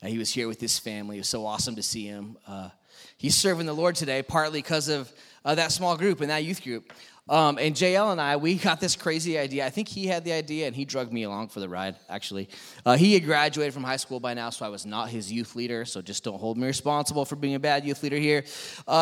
Uh, 0.00 0.06
he 0.06 0.18
was 0.18 0.30
here 0.30 0.46
with 0.46 0.60
his 0.60 0.78
family. 0.78 1.16
It 1.16 1.20
was 1.20 1.28
so 1.28 1.44
awesome 1.44 1.74
to 1.74 1.82
see 1.82 2.06
him. 2.06 2.38
Uh, 2.46 2.68
he's 3.16 3.34
serving 3.34 3.66
the 3.66 3.72
Lord 3.72 3.96
today, 3.96 4.22
partly 4.22 4.62
because 4.62 4.86
of 4.88 5.12
uh, 5.44 5.56
that 5.56 5.72
small 5.72 5.96
group 5.96 6.20
and 6.20 6.30
that 6.30 6.44
youth 6.44 6.62
group. 6.62 6.92
Um, 7.28 7.58
and 7.58 7.74
JL 7.74 8.12
and 8.12 8.20
I, 8.20 8.36
we 8.36 8.54
got 8.54 8.78
this 8.78 8.94
crazy 8.94 9.36
idea. 9.36 9.66
I 9.66 9.70
think 9.70 9.88
he 9.88 10.06
had 10.06 10.22
the 10.22 10.32
idea, 10.32 10.68
and 10.68 10.76
he 10.76 10.84
drugged 10.84 11.12
me 11.12 11.24
along 11.24 11.48
for 11.48 11.58
the 11.58 11.68
ride, 11.68 11.96
actually. 12.08 12.50
Uh, 12.86 12.96
he 12.96 13.14
had 13.14 13.24
graduated 13.24 13.74
from 13.74 13.82
high 13.82 13.96
school 13.96 14.20
by 14.20 14.32
now, 14.32 14.50
so 14.50 14.64
I 14.64 14.68
was 14.68 14.86
not 14.86 15.08
his 15.08 15.32
youth 15.32 15.56
leader, 15.56 15.84
so 15.86 16.00
just 16.00 16.22
don't 16.22 16.38
hold 16.38 16.56
me 16.56 16.68
responsible 16.68 17.24
for 17.24 17.34
being 17.34 17.56
a 17.56 17.60
bad 17.60 17.84
youth 17.84 18.04
leader 18.04 18.16
here. 18.16 18.44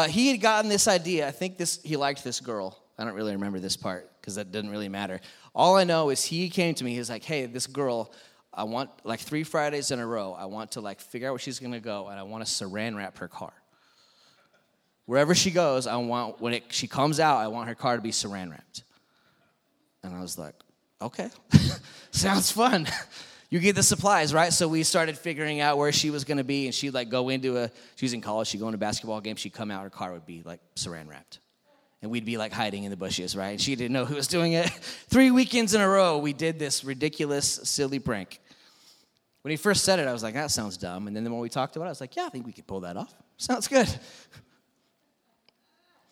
he 0.09 0.29
had 0.29 0.41
gotten 0.41 0.71
this 0.71 0.89
idea. 0.89 1.29
I 1.29 1.33
think 1.33 1.59
this 1.59 1.83
he 1.83 1.99
liked 1.99 2.25
this 2.25 2.41
girl. 2.41 2.83
I 2.99 3.05
don't 3.05 3.15
really 3.15 3.33
remember 3.33 3.61
this 3.61 3.77
part 3.77 4.10
because 4.21 4.35
that 4.35 4.53
doesn't 4.53 4.71
really 4.71 4.89
matter. 4.89 5.21
All 5.55 5.77
I 5.77 5.85
know 5.85 6.11
is 6.11 6.25
he 6.25 6.49
came 6.49 6.75
to 6.75 6.85
me. 6.85 6.95
He's 6.95 7.11
like, 7.11 7.25
"Hey, 7.25 7.47
this 7.47 7.67
girl, 7.67 8.13
I 8.53 8.65
want 8.65 8.91
like 9.05 9.21
three 9.21 9.45
Fridays 9.45 9.91
in 9.91 9.99
a 9.99 10.07
row. 10.07 10.33
I 10.33 10.47
want 10.47 10.73
to 10.73 10.81
like 10.81 11.01
figure 11.01 11.29
out 11.29 11.33
where 11.33 11.39
she's 11.39 11.59
gonna 11.59 11.81
go, 11.81 12.09
and 12.09 12.19
I 12.19 12.23
want 12.23 12.45
to 12.45 12.51
Saran 12.51 12.97
wrap 12.97 13.19
her 13.19 13.29
car. 13.29 13.53
Wherever 15.07 15.35
she 15.35 15.51
goes, 15.51 15.87
I 15.87 15.97
want 15.97 16.41
when 16.41 16.55
it, 16.55 16.65
she 16.69 16.87
comes 16.87 17.21
out, 17.21 17.39
I 17.39 17.49
want 17.49 17.69
her 17.69 17.75
car 17.75 17.97
to 17.97 18.03
be 18.03 18.11
Saran 18.11 18.51
wrapped." 18.51 18.85
And 20.03 20.15
I 20.15 20.21
was 20.21 20.39
like, 20.39 20.55
"Okay, 21.01 21.31
sounds 22.11 22.51
fun." 22.51 22.87
you 23.51 23.59
get 23.59 23.75
the 23.75 23.83
supplies, 23.83 24.33
right? 24.33 24.53
So 24.53 24.69
we 24.69 24.85
started 24.85 25.19
figuring 25.19 25.61
out 25.61 25.77
where 25.77 25.91
she 25.91 26.11
was 26.11 26.25
to 26.25 26.45
be, 26.45 26.67
and 26.67 26.75
she'd 26.75 26.95
like 26.95 27.09
go 27.09 27.29
into 27.29 27.57
a. 27.57 27.71
She 27.97 28.05
was 28.05 28.13
in 28.13 28.21
college. 28.21 28.49
She'd 28.49 28.61
go 28.61 28.69
into 28.69 28.77
a 28.77 28.79
basketball 28.79 29.21
game. 29.21 29.37
She'd 29.37 29.53
come 29.53 29.71
out. 29.71 29.83
Her 29.83 29.91
car 29.91 30.13
would 30.13 30.27
be 30.27 30.43
like 30.45 30.61
saran 30.77 31.09
wrapped 31.09 31.41
and 32.03 32.11
we'd 32.11 32.25
be 32.25 32.37
like 32.37 32.53
hiding 32.53 32.85
in 32.85 32.91
the 32.91 32.97
bushes, 32.97 33.37
right? 33.37 33.51
And 33.51 33.61
she 33.61 33.77
didn't 33.77 33.93
know 33.93 34.05
who 34.05 34.15
was 34.15 34.27
doing 34.27 34.53
it. 34.53 34.69
Three 35.09 35.31
weekends 35.31 35.75
in 35.75 35.81
a 35.81 35.89
row, 35.89 36.19
we 36.19 36.33
did 36.33 36.59
this 36.59 36.85
ridiculous, 36.85 37.47
silly 37.65 37.99
prank. 37.99 38.41
When 39.43 39.51
he 39.51 39.57
first 39.57 39.85
said 39.85 39.99
it, 39.99 40.07
I 40.07 40.13
was 40.13 40.23
like, 40.23 40.35
that 40.35 40.51
sounds 40.51 40.77
dumb. 40.77 41.07
And 41.07 41.17
then 41.17 41.25
the 41.25 41.31
more 41.31 41.41
we 41.41 41.49
talked 41.49 41.77
about 41.77 41.87
it, 41.87 41.89
I 41.89 41.91
was 41.91 42.01
like, 42.01 42.17
yeah, 42.17 42.27
I 42.27 42.29
think 42.29 42.47
we 42.47 42.53
could 42.53 42.67
pull 42.67 42.81
that 42.81 42.97
off. 42.97 43.15
Sounds 43.37 43.69
good. 43.69 43.89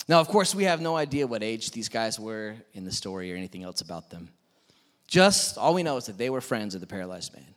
Now, 0.08 0.20
of 0.20 0.28
course, 0.28 0.54
we 0.54 0.64
have 0.64 0.80
no 0.80 0.96
idea 0.96 1.26
what 1.26 1.42
age 1.42 1.70
these 1.70 1.90
guys 1.90 2.18
were 2.18 2.56
in 2.72 2.84
the 2.84 2.90
story 2.90 3.30
or 3.30 3.36
anything 3.36 3.62
else 3.62 3.82
about 3.82 4.08
them. 4.08 4.30
Just 5.06 5.58
all 5.58 5.74
we 5.74 5.82
know 5.82 5.98
is 5.98 6.06
that 6.06 6.16
they 6.16 6.30
were 6.30 6.40
friends 6.40 6.74
of 6.74 6.80
the 6.80 6.86
paralyzed 6.86 7.34
man. 7.34 7.54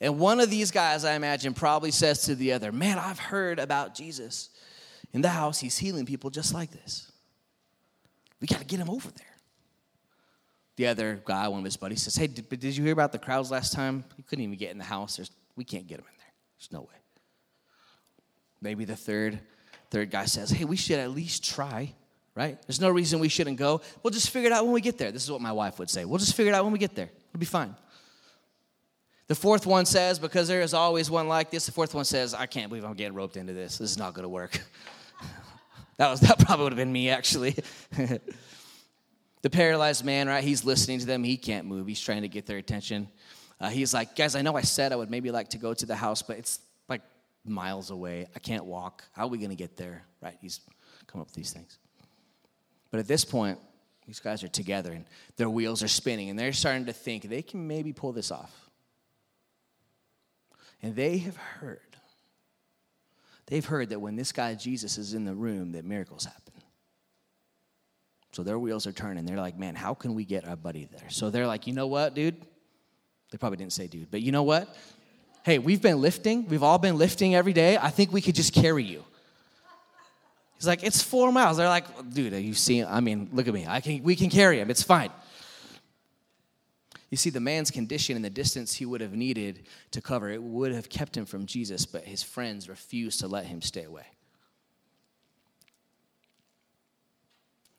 And 0.00 0.18
one 0.18 0.40
of 0.40 0.50
these 0.50 0.70
guys, 0.70 1.06
I 1.06 1.14
imagine, 1.14 1.54
probably 1.54 1.90
says 1.90 2.24
to 2.24 2.34
the 2.34 2.52
other, 2.52 2.70
Man, 2.70 2.98
I've 2.98 3.18
heard 3.18 3.58
about 3.58 3.94
Jesus. 3.94 4.50
In 5.14 5.22
the 5.22 5.28
house, 5.30 5.58
he's 5.58 5.78
healing 5.78 6.04
people 6.04 6.28
just 6.28 6.52
like 6.52 6.70
this. 6.70 7.10
We 8.44 8.48
got 8.48 8.58
to 8.58 8.66
get 8.66 8.78
him 8.78 8.90
over 8.90 9.08
there. 9.08 9.26
The 10.76 10.88
other 10.88 11.22
guy, 11.24 11.48
one 11.48 11.60
of 11.60 11.64
his 11.64 11.78
buddies, 11.78 12.02
says, 12.02 12.14
Hey, 12.14 12.26
did, 12.26 12.46
did 12.46 12.76
you 12.76 12.84
hear 12.84 12.92
about 12.92 13.10
the 13.10 13.18
crowds 13.18 13.50
last 13.50 13.72
time? 13.72 14.04
You 14.18 14.24
couldn't 14.24 14.44
even 14.44 14.58
get 14.58 14.70
in 14.70 14.76
the 14.76 14.84
house. 14.84 15.16
There's, 15.16 15.30
we 15.56 15.64
can't 15.64 15.86
get 15.86 15.98
him 15.98 16.04
in 16.04 16.18
there. 16.18 16.32
There's 16.58 16.70
no 16.70 16.82
way. 16.82 17.00
Maybe 18.60 18.84
the 18.84 18.96
third, 18.96 19.40
third 19.90 20.10
guy 20.10 20.26
says, 20.26 20.50
Hey, 20.50 20.66
we 20.66 20.76
should 20.76 20.98
at 20.98 21.10
least 21.12 21.42
try, 21.42 21.94
right? 22.34 22.60
There's 22.66 22.82
no 22.82 22.90
reason 22.90 23.18
we 23.18 23.30
shouldn't 23.30 23.56
go. 23.56 23.80
We'll 24.02 24.10
just 24.10 24.28
figure 24.28 24.50
it 24.50 24.52
out 24.52 24.66
when 24.66 24.74
we 24.74 24.82
get 24.82 24.98
there. 24.98 25.10
This 25.10 25.24
is 25.24 25.30
what 25.30 25.40
my 25.40 25.52
wife 25.52 25.78
would 25.78 25.88
say. 25.88 26.04
We'll 26.04 26.18
just 26.18 26.36
figure 26.36 26.52
it 26.52 26.54
out 26.54 26.64
when 26.64 26.72
we 26.74 26.78
get 26.78 26.94
there. 26.94 27.08
It'll 27.30 27.40
be 27.40 27.46
fine. 27.46 27.74
The 29.26 29.34
fourth 29.34 29.64
one 29.64 29.86
says, 29.86 30.18
because 30.18 30.48
there 30.48 30.60
is 30.60 30.74
always 30.74 31.10
one 31.10 31.28
like 31.28 31.50
this, 31.50 31.64
the 31.64 31.72
fourth 31.72 31.94
one 31.94 32.04
says, 32.04 32.34
I 32.34 32.44
can't 32.44 32.68
believe 32.68 32.84
I'm 32.84 32.92
getting 32.92 33.14
roped 33.14 33.38
into 33.38 33.54
this. 33.54 33.78
This 33.78 33.92
is 33.92 33.96
not 33.96 34.12
going 34.12 34.24
to 34.24 34.28
work. 34.28 34.60
That 35.96 36.10
was 36.10 36.20
that 36.26 36.38
probably 36.38 36.64
would 36.64 36.72
have 36.72 36.78
been 36.78 36.92
me 36.92 37.10
actually. 37.10 37.56
the 39.42 39.50
paralyzed 39.50 40.04
man, 40.04 40.28
right? 40.28 40.42
He's 40.42 40.64
listening 40.64 41.00
to 41.00 41.06
them. 41.06 41.22
He 41.22 41.36
can't 41.36 41.66
move. 41.66 41.86
He's 41.86 42.00
trying 42.00 42.22
to 42.22 42.28
get 42.28 42.46
their 42.46 42.58
attention. 42.58 43.08
Uh, 43.60 43.68
he's 43.68 43.94
like, 43.94 44.16
guys, 44.16 44.34
I 44.34 44.42
know 44.42 44.56
I 44.56 44.62
said 44.62 44.92
I 44.92 44.96
would 44.96 45.10
maybe 45.10 45.30
like 45.30 45.50
to 45.50 45.58
go 45.58 45.74
to 45.74 45.86
the 45.86 45.94
house, 45.94 46.22
but 46.22 46.38
it's 46.38 46.60
like 46.88 47.02
miles 47.44 47.90
away. 47.90 48.26
I 48.34 48.38
can't 48.38 48.64
walk. 48.64 49.04
How 49.12 49.24
are 49.24 49.28
we 49.28 49.38
going 49.38 49.50
to 49.50 49.56
get 49.56 49.76
there? 49.76 50.04
Right? 50.20 50.36
He's 50.40 50.60
come 51.06 51.20
up 51.20 51.28
with 51.28 51.36
these 51.36 51.52
things. 51.52 51.78
But 52.90 53.00
at 53.00 53.08
this 53.08 53.24
point, 53.24 53.58
These 54.06 54.20
guys 54.20 54.44
are 54.44 54.48
together 54.48 54.92
and 54.92 55.06
their 55.36 55.48
wheels 55.48 55.82
are 55.82 55.88
spinning 55.88 56.28
and 56.28 56.38
they're 56.38 56.52
starting 56.52 56.86
to 56.86 56.92
think 56.92 57.28
they 57.28 57.42
can 57.42 57.66
maybe 57.66 57.92
pull 57.92 58.12
this 58.12 58.30
off. 58.30 58.70
And 60.82 60.94
they 60.94 61.18
have 61.18 61.36
heard, 61.36 61.93
they've 63.46 63.64
heard 63.64 63.90
that 63.90 64.00
when 64.00 64.16
this 64.16 64.32
guy 64.32 64.54
Jesus 64.54 64.98
is 64.98 65.14
in 65.14 65.24
the 65.24 65.34
room, 65.34 65.72
that 65.72 65.84
miracles 65.84 66.24
happen. 66.24 66.52
So 68.32 68.42
their 68.42 68.58
wheels 68.58 68.86
are 68.86 68.92
turning. 68.92 69.24
They're 69.26 69.36
like, 69.36 69.56
man, 69.56 69.76
how 69.76 69.94
can 69.94 70.14
we 70.14 70.24
get 70.24 70.48
our 70.48 70.56
buddy 70.56 70.88
there? 70.90 71.08
So 71.08 71.30
they're 71.30 71.46
like, 71.46 71.66
you 71.66 71.72
know 71.72 71.86
what, 71.86 72.14
dude? 72.14 72.34
They 73.30 73.38
probably 73.38 73.58
didn't 73.58 73.72
say 73.72 73.86
dude, 73.86 74.10
but 74.10 74.22
you 74.22 74.32
know 74.32 74.42
what? 74.42 74.74
Hey, 75.44 75.58
we've 75.58 75.82
been 75.82 76.00
lifting. 76.00 76.48
We've 76.48 76.62
all 76.62 76.78
been 76.78 76.96
lifting 76.96 77.34
every 77.34 77.52
day. 77.52 77.76
I 77.76 77.90
think 77.90 78.12
we 78.12 78.20
could 78.20 78.34
just 78.34 78.52
carry 78.52 78.82
you. 78.82 79.04
He's 80.56 80.66
like, 80.66 80.82
it's 80.82 81.02
four 81.02 81.30
miles. 81.30 81.58
They're 81.58 81.68
like, 81.68 81.84
dude, 82.12 82.32
are 82.32 82.40
you 82.40 82.54
seeing? 82.54 82.86
I 82.86 83.00
mean, 83.00 83.28
look 83.32 83.46
at 83.46 83.54
me. 83.54 83.66
I 83.68 83.80
can, 83.80 84.02
we 84.02 84.16
can 84.16 84.30
carry 84.30 84.58
him. 84.58 84.70
It's 84.70 84.82
fine. 84.82 85.10
You 87.14 87.16
see, 87.16 87.30
the 87.30 87.38
man's 87.38 87.70
condition 87.70 88.16
and 88.16 88.24
the 88.24 88.28
distance 88.28 88.74
he 88.74 88.84
would 88.84 89.00
have 89.00 89.14
needed 89.14 89.68
to 89.92 90.00
cover, 90.00 90.30
it 90.30 90.42
would 90.42 90.72
have 90.72 90.88
kept 90.88 91.16
him 91.16 91.26
from 91.26 91.46
Jesus, 91.46 91.86
but 91.86 92.02
his 92.02 92.24
friends 92.24 92.68
refused 92.68 93.20
to 93.20 93.28
let 93.28 93.46
him 93.46 93.62
stay 93.62 93.84
away. 93.84 94.02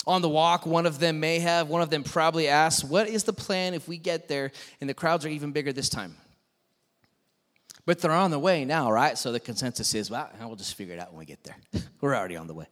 On 0.07 0.21
the 0.21 0.29
walk, 0.29 0.65
one 0.65 0.85
of 0.85 0.99
them 0.99 1.19
may 1.19 1.39
have, 1.39 1.67
one 1.67 1.81
of 1.81 1.89
them 1.89 2.01
probably 2.01 2.47
asked, 2.47 2.85
What 2.85 3.09
is 3.09 3.25
the 3.25 3.33
plan 3.33 3.73
if 3.73 3.89
we 3.89 3.97
get 3.97 4.29
there 4.29 4.53
and 4.79 4.89
the 4.89 4.93
crowds 4.93 5.25
are 5.25 5.29
even 5.29 5.51
bigger 5.51 5.73
this 5.73 5.89
time? 5.89 6.15
But 7.85 7.99
they're 7.99 8.11
on 8.11 8.31
the 8.31 8.39
way 8.39 8.63
now, 8.63 8.89
right? 8.89 9.17
So 9.17 9.33
the 9.33 9.41
consensus 9.41 9.93
is, 9.95 10.09
well, 10.09 10.31
we'll 10.39 10.55
just 10.55 10.75
figure 10.75 10.93
it 10.93 10.99
out 11.01 11.11
when 11.11 11.19
we 11.19 11.25
get 11.25 11.43
there. 11.43 11.57
We're 11.99 12.15
already 12.15 12.37
on 12.37 12.47
the 12.47 12.53
way. 12.53 12.67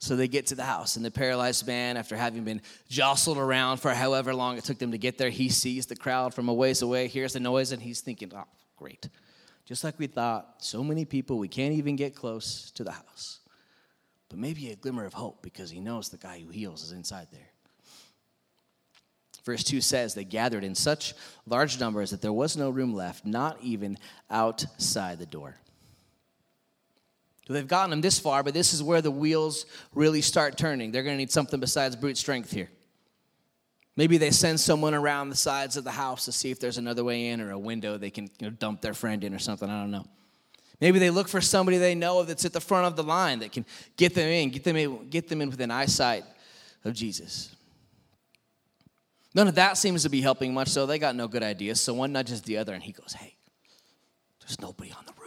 So 0.00 0.14
they 0.14 0.28
get 0.28 0.46
to 0.46 0.54
the 0.54 0.64
house, 0.64 0.94
and 0.96 1.04
the 1.04 1.10
paralyzed 1.10 1.66
man, 1.66 1.96
after 1.96 2.16
having 2.16 2.44
been 2.44 2.62
jostled 2.88 3.36
around 3.36 3.78
for 3.78 3.92
however 3.92 4.32
long 4.32 4.56
it 4.56 4.64
took 4.64 4.78
them 4.78 4.92
to 4.92 4.98
get 4.98 5.18
there, 5.18 5.30
he 5.30 5.48
sees 5.48 5.86
the 5.86 5.96
crowd 5.96 6.34
from 6.34 6.48
a 6.48 6.54
ways 6.54 6.82
away, 6.82 7.08
hears 7.08 7.32
the 7.32 7.40
noise, 7.40 7.72
and 7.72 7.82
he's 7.82 8.00
thinking, 8.00 8.30
oh, 8.34 8.44
great. 8.76 9.08
Just 9.64 9.82
like 9.82 9.98
we 9.98 10.06
thought, 10.06 10.54
so 10.58 10.84
many 10.84 11.04
people, 11.04 11.36
we 11.36 11.48
can't 11.48 11.74
even 11.74 11.96
get 11.96 12.14
close 12.14 12.70
to 12.72 12.84
the 12.84 12.92
house. 12.92 13.40
But 14.28 14.38
maybe 14.38 14.70
a 14.70 14.76
glimmer 14.76 15.04
of 15.04 15.14
hope 15.14 15.42
because 15.42 15.70
he 15.70 15.80
knows 15.80 16.10
the 16.10 16.16
guy 16.16 16.40
who 16.40 16.50
heals 16.50 16.84
is 16.84 16.92
inside 16.92 17.26
there. 17.32 17.50
Verse 19.44 19.64
2 19.64 19.80
says, 19.80 20.14
They 20.14 20.24
gathered 20.24 20.62
in 20.62 20.74
such 20.74 21.14
large 21.46 21.80
numbers 21.80 22.10
that 22.10 22.20
there 22.20 22.32
was 22.32 22.56
no 22.56 22.70
room 22.70 22.94
left, 22.94 23.24
not 23.24 23.56
even 23.62 23.96
outside 24.30 25.18
the 25.18 25.26
door. 25.26 25.56
They've 27.48 27.66
gotten 27.66 27.90
them 27.90 28.02
this 28.02 28.18
far, 28.18 28.42
but 28.42 28.52
this 28.52 28.74
is 28.74 28.82
where 28.82 29.00
the 29.00 29.10
wheels 29.10 29.64
really 29.94 30.20
start 30.20 30.58
turning. 30.58 30.92
They're 30.92 31.02
going 31.02 31.14
to 31.14 31.18
need 31.18 31.30
something 31.30 31.58
besides 31.58 31.96
brute 31.96 32.18
strength 32.18 32.50
here. 32.50 32.68
Maybe 33.96 34.18
they 34.18 34.30
send 34.30 34.60
someone 34.60 34.94
around 34.94 35.30
the 35.30 35.36
sides 35.36 35.76
of 35.76 35.82
the 35.82 35.90
house 35.90 36.26
to 36.26 36.32
see 36.32 36.50
if 36.50 36.60
there's 36.60 36.78
another 36.78 37.02
way 37.02 37.28
in 37.28 37.40
or 37.40 37.50
a 37.50 37.58
window 37.58 37.96
they 37.96 38.10
can 38.10 38.24
you 38.38 38.48
know, 38.48 38.50
dump 38.50 38.80
their 38.80 38.94
friend 38.94 39.24
in 39.24 39.34
or 39.34 39.38
something. 39.38 39.68
I 39.68 39.80
don't 39.80 39.90
know. 39.90 40.06
Maybe 40.80 40.98
they 40.98 41.10
look 41.10 41.28
for 41.28 41.40
somebody 41.40 41.78
they 41.78 41.94
know 41.94 42.22
that's 42.22 42.44
at 42.44 42.52
the 42.52 42.60
front 42.60 42.86
of 42.86 42.96
the 42.96 43.02
line 43.02 43.40
that 43.40 43.50
can 43.50 43.64
get 43.96 44.14
them 44.14 44.28
in, 44.28 44.50
get 44.50 44.62
them 44.62 44.76
in, 44.76 45.08
get 45.08 45.28
them 45.28 45.40
in 45.40 45.50
within 45.50 45.70
eyesight 45.70 46.24
of 46.84 46.94
Jesus. 46.94 47.56
None 49.34 49.48
of 49.48 49.56
that 49.56 49.76
seems 49.76 50.04
to 50.04 50.08
be 50.08 50.20
helping 50.20 50.54
much, 50.54 50.68
so 50.68 50.86
they 50.86 50.98
got 50.98 51.16
no 51.16 51.26
good 51.26 51.42
ideas. 51.42 51.80
So 51.80 51.94
one 51.94 52.12
nudges 52.12 52.42
the 52.42 52.58
other, 52.58 52.74
and 52.74 52.82
he 52.82 52.92
goes, 52.92 53.12
Hey, 53.14 53.34
there's 54.40 54.60
nobody 54.60 54.92
on 54.92 55.04
the. 55.06 55.17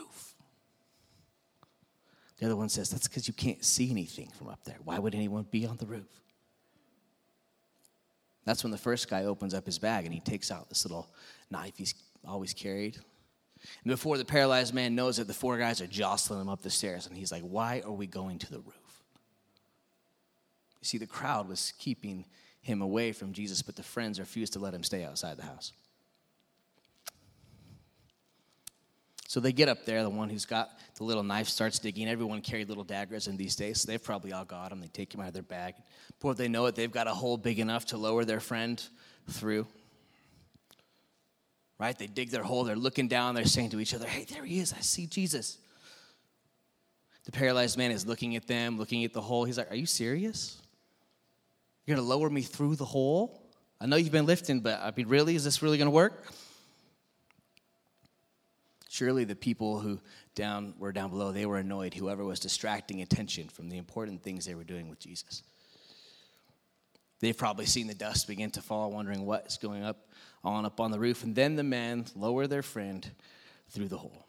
The 2.42 2.48
other 2.48 2.56
one 2.56 2.70
says, 2.70 2.90
That's 2.90 3.08
because 3.08 3.28
you 3.28 3.36
can't 3.36 3.64
see 3.64 3.92
anything 3.92 4.30
from 4.36 4.50
up 4.50 4.64
there. 4.66 4.78
Why 4.84 4.98
would 4.98 5.14
anyone 5.14 5.46
be 5.50 5.68
on 5.68 5.78
the 5.78 5.86
roof? 5.86 6.10
That's 8.46 8.64
when 8.64 8.72
the 8.72 8.80
first 8.80 9.08
guy 9.08 9.26
opens 9.26 9.54
up 9.54 9.68
his 9.68 9.78
bag 9.78 10.06
and 10.06 10.14
he 10.14 10.20
takes 10.20 10.50
out 10.50 10.68
this 10.68 10.84
little 10.84 11.08
knife 11.52 11.74
he's 11.78 11.94
always 12.28 12.56
carried. 12.56 12.96
And 12.96 13.92
before 13.92 14.18
the 14.18 14.26
paralyzed 14.26 14.74
man 14.74 14.96
knows 14.96 15.20
it, 15.20 15.28
the 15.28 15.36
four 15.36 15.60
guys 15.60 15.82
are 15.82 15.88
jostling 15.88 16.42
him 16.42 16.50
up 16.50 16.64
the 16.64 16.72
stairs, 16.72 17.06
and 17.06 17.16
he's 17.16 17.32
like, 17.32 17.44
Why 17.44 17.84
are 17.86 17.92
we 17.92 18.08
going 18.08 18.40
to 18.40 18.52
the 18.52 18.60
roof? 18.60 19.04
You 20.82 20.86
see, 20.86 20.98
the 20.98 21.06
crowd 21.06 21.48
was 21.48 21.74
keeping 21.78 22.26
him 22.60 22.82
away 22.82 23.12
from 23.12 23.34
Jesus, 23.34 23.62
but 23.62 23.76
the 23.76 23.84
friends 23.84 24.20
refused 24.20 24.54
to 24.54 24.60
let 24.60 24.74
him 24.74 24.84
stay 24.84 25.04
outside 25.04 25.38
the 25.38 25.44
house. 25.44 25.74
So 29.32 29.40
they 29.40 29.54
get 29.54 29.70
up 29.70 29.86
there. 29.86 30.04
The 30.04 30.10
one 30.10 30.30
who's 30.30 30.44
got 30.44 30.78
the 30.96 31.06
little 31.06 31.24
knife 31.24 31.48
starts 31.48 31.80
digging. 31.80 32.10
Everyone 32.10 32.42
carried 32.42 32.68
little 32.68 32.84
daggers 32.84 33.30
in 33.30 33.38
these 33.38 33.56
days, 33.56 33.80
so 33.80 33.90
they've 33.90 34.04
probably 34.04 34.34
all 34.34 34.44
got 34.44 34.72
them. 34.72 34.82
They 34.82 34.88
take 34.88 35.14
him 35.14 35.22
out 35.22 35.28
of 35.28 35.34
their 35.34 35.42
bag. 35.42 35.76
Before 36.20 36.34
they 36.34 36.50
know 36.50 36.66
it, 36.66 36.76
they've 36.76 36.92
got 36.92 37.08
a 37.08 37.14
hole 37.14 37.38
big 37.38 37.58
enough 37.58 37.86
to 37.86 37.98
lower 37.98 38.26
their 38.26 38.42
friend 38.42 38.84
through. 39.30 39.68
Right? 41.80 41.98
They 41.98 42.08
dig 42.08 42.32
their 42.32 42.44
hole. 42.44 42.66
They're 42.66 42.76
looking 42.76 43.08
down. 43.08 43.34
They're 43.34 43.46
saying 43.46 43.70
to 43.70 43.80
each 43.80 43.94
other, 43.94 44.06
Hey, 44.06 44.26
there 44.26 44.44
he 44.44 44.60
is. 44.60 44.74
I 44.74 44.82
see 44.82 45.06
Jesus. 45.06 45.60
The 47.24 47.32
paralyzed 47.32 47.78
man 47.78 47.92
is 47.92 48.06
looking 48.06 48.36
at 48.36 48.48
them, 48.48 48.78
looking 48.78 49.06
at 49.06 49.14
the 49.14 49.22
hole. 49.22 49.46
He's 49.46 49.58
like, 49.58 49.72
Are 49.72 49.78
you 49.78 49.86
serious? 49.86 50.62
You're 51.86 51.96
to 51.96 52.04
lower 52.04 52.30
me 52.30 52.42
through 52.42 52.76
the 52.76 52.84
hole? 52.84 53.50
I 53.80 53.86
know 53.86 53.96
you've 53.96 54.12
been 54.12 54.26
lifting, 54.26 54.60
but 54.60 54.82
I 54.82 54.92
mean, 54.94 55.08
really? 55.08 55.38
Is 55.38 55.46
this 55.46 55.62
really 55.62 55.78
to 55.78 55.90
work? 55.90 56.26
Surely 58.92 59.24
the 59.24 59.38
people 59.38 59.80
who 59.80 60.02
down 60.36 60.74
were 60.78 60.92
down 60.92 61.12
below, 61.12 61.32
they 61.32 61.46
were 61.46 61.58
annoyed, 61.58 61.94
whoever 61.94 62.26
was 62.26 62.42
distracting 62.42 63.02
attention 63.02 63.48
from 63.48 63.70
the 63.70 63.78
important 63.78 64.22
things 64.22 64.44
they 64.44 64.54
were 64.54 64.66
doing 64.66 64.90
with 64.90 65.00
Jesus. 65.00 65.44
They've 67.22 67.38
probably 67.38 67.68
seen 67.68 67.88
the 67.88 67.94
dust 67.94 68.28
begin 68.28 68.52
to 68.52 68.62
fall, 68.62 68.92
wondering 68.92 69.26
what's 69.26 69.58
going 69.58 69.86
up 69.86 70.10
on 70.44 70.66
up 70.66 70.82
on 70.82 70.92
the 70.92 71.00
roof. 71.00 71.24
And 71.24 71.34
then 71.34 71.56
the 71.56 71.64
men 71.64 72.04
lower 72.18 72.48
their 72.48 72.62
friend 72.62 73.10
through 73.70 73.88
the 73.88 73.98
hole. 73.98 74.26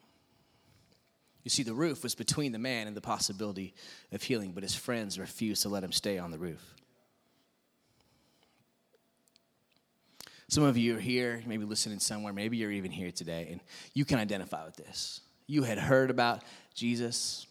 You 1.43 1.49
see, 1.49 1.63
the 1.63 1.73
roof 1.73 2.01
was 2.01 2.15
between 2.15 2.53
the 2.53 2.57
man 2.57 2.87
and 2.87 2.95
the 2.95 3.01
possibility 3.01 3.73
of 4.13 4.23
healing, 4.23 4.53
but 4.53 4.63
his 4.63 4.75
friends 4.75 5.19
refused 5.19 5.63
to 5.63 5.69
let 5.69 5.83
him 5.83 5.91
stay 5.91 6.17
on 6.17 6.31
the 6.31 6.39
roof. 6.39 6.73
Some 10.53 10.65
of 10.65 10.77
you 10.77 10.97
are 10.97 10.99
here, 10.99 11.41
maybe 11.47 11.65
listening 11.65 11.97
somewhere, 11.97 12.31
maybe 12.31 12.57
you're 12.57 12.69
even 12.69 12.91
here 12.91 13.09
today, 13.09 13.47
and 13.49 13.59
you 13.95 14.05
can 14.05 14.19
identify 14.19 14.63
with 14.63 14.75
this. 14.75 15.21
You 15.47 15.63
had 15.63 15.79
heard 15.79 16.11
about 16.11 16.43
Jesus. 16.75 17.47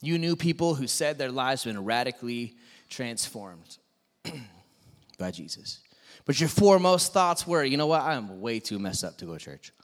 You 0.00 0.16
knew 0.16 0.34
people 0.34 0.74
who 0.74 0.86
said 0.86 1.18
their 1.18 1.30
lives 1.30 1.64
had 1.64 1.74
been 1.74 1.84
radically 1.84 2.56
transformed 2.88 3.76
by 5.18 5.30
Jesus. 5.30 5.80
But 6.24 6.40
your 6.40 6.48
foremost 6.48 7.12
thoughts 7.12 7.46
were, 7.46 7.62
you 7.62 7.76
know 7.76 7.86
what, 7.86 8.00
I'm 8.00 8.40
way 8.40 8.60
too 8.60 8.78
messed 8.78 9.04
up 9.04 9.18
to 9.18 9.26
go 9.26 9.34
to 9.34 9.38
church. 9.38 9.74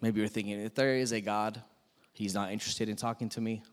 Maybe 0.00 0.20
you're 0.20 0.28
thinking, 0.28 0.60
if 0.60 0.76
there 0.76 0.94
is 0.94 1.10
a 1.10 1.20
God, 1.20 1.60
he's 2.12 2.32
not 2.32 2.52
interested 2.52 2.88
in 2.88 2.94
talking 2.94 3.28
to 3.30 3.40
me. 3.40 3.64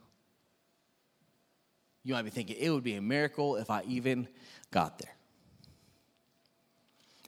You 2.03 2.15
might 2.15 2.23
be 2.23 2.31
thinking, 2.31 2.55
it 2.59 2.71
would 2.71 2.83
be 2.83 2.95
a 2.95 3.01
miracle 3.01 3.55
if 3.57 3.69
I 3.69 3.83
even 3.83 4.27
got 4.71 4.97
there. 4.97 5.13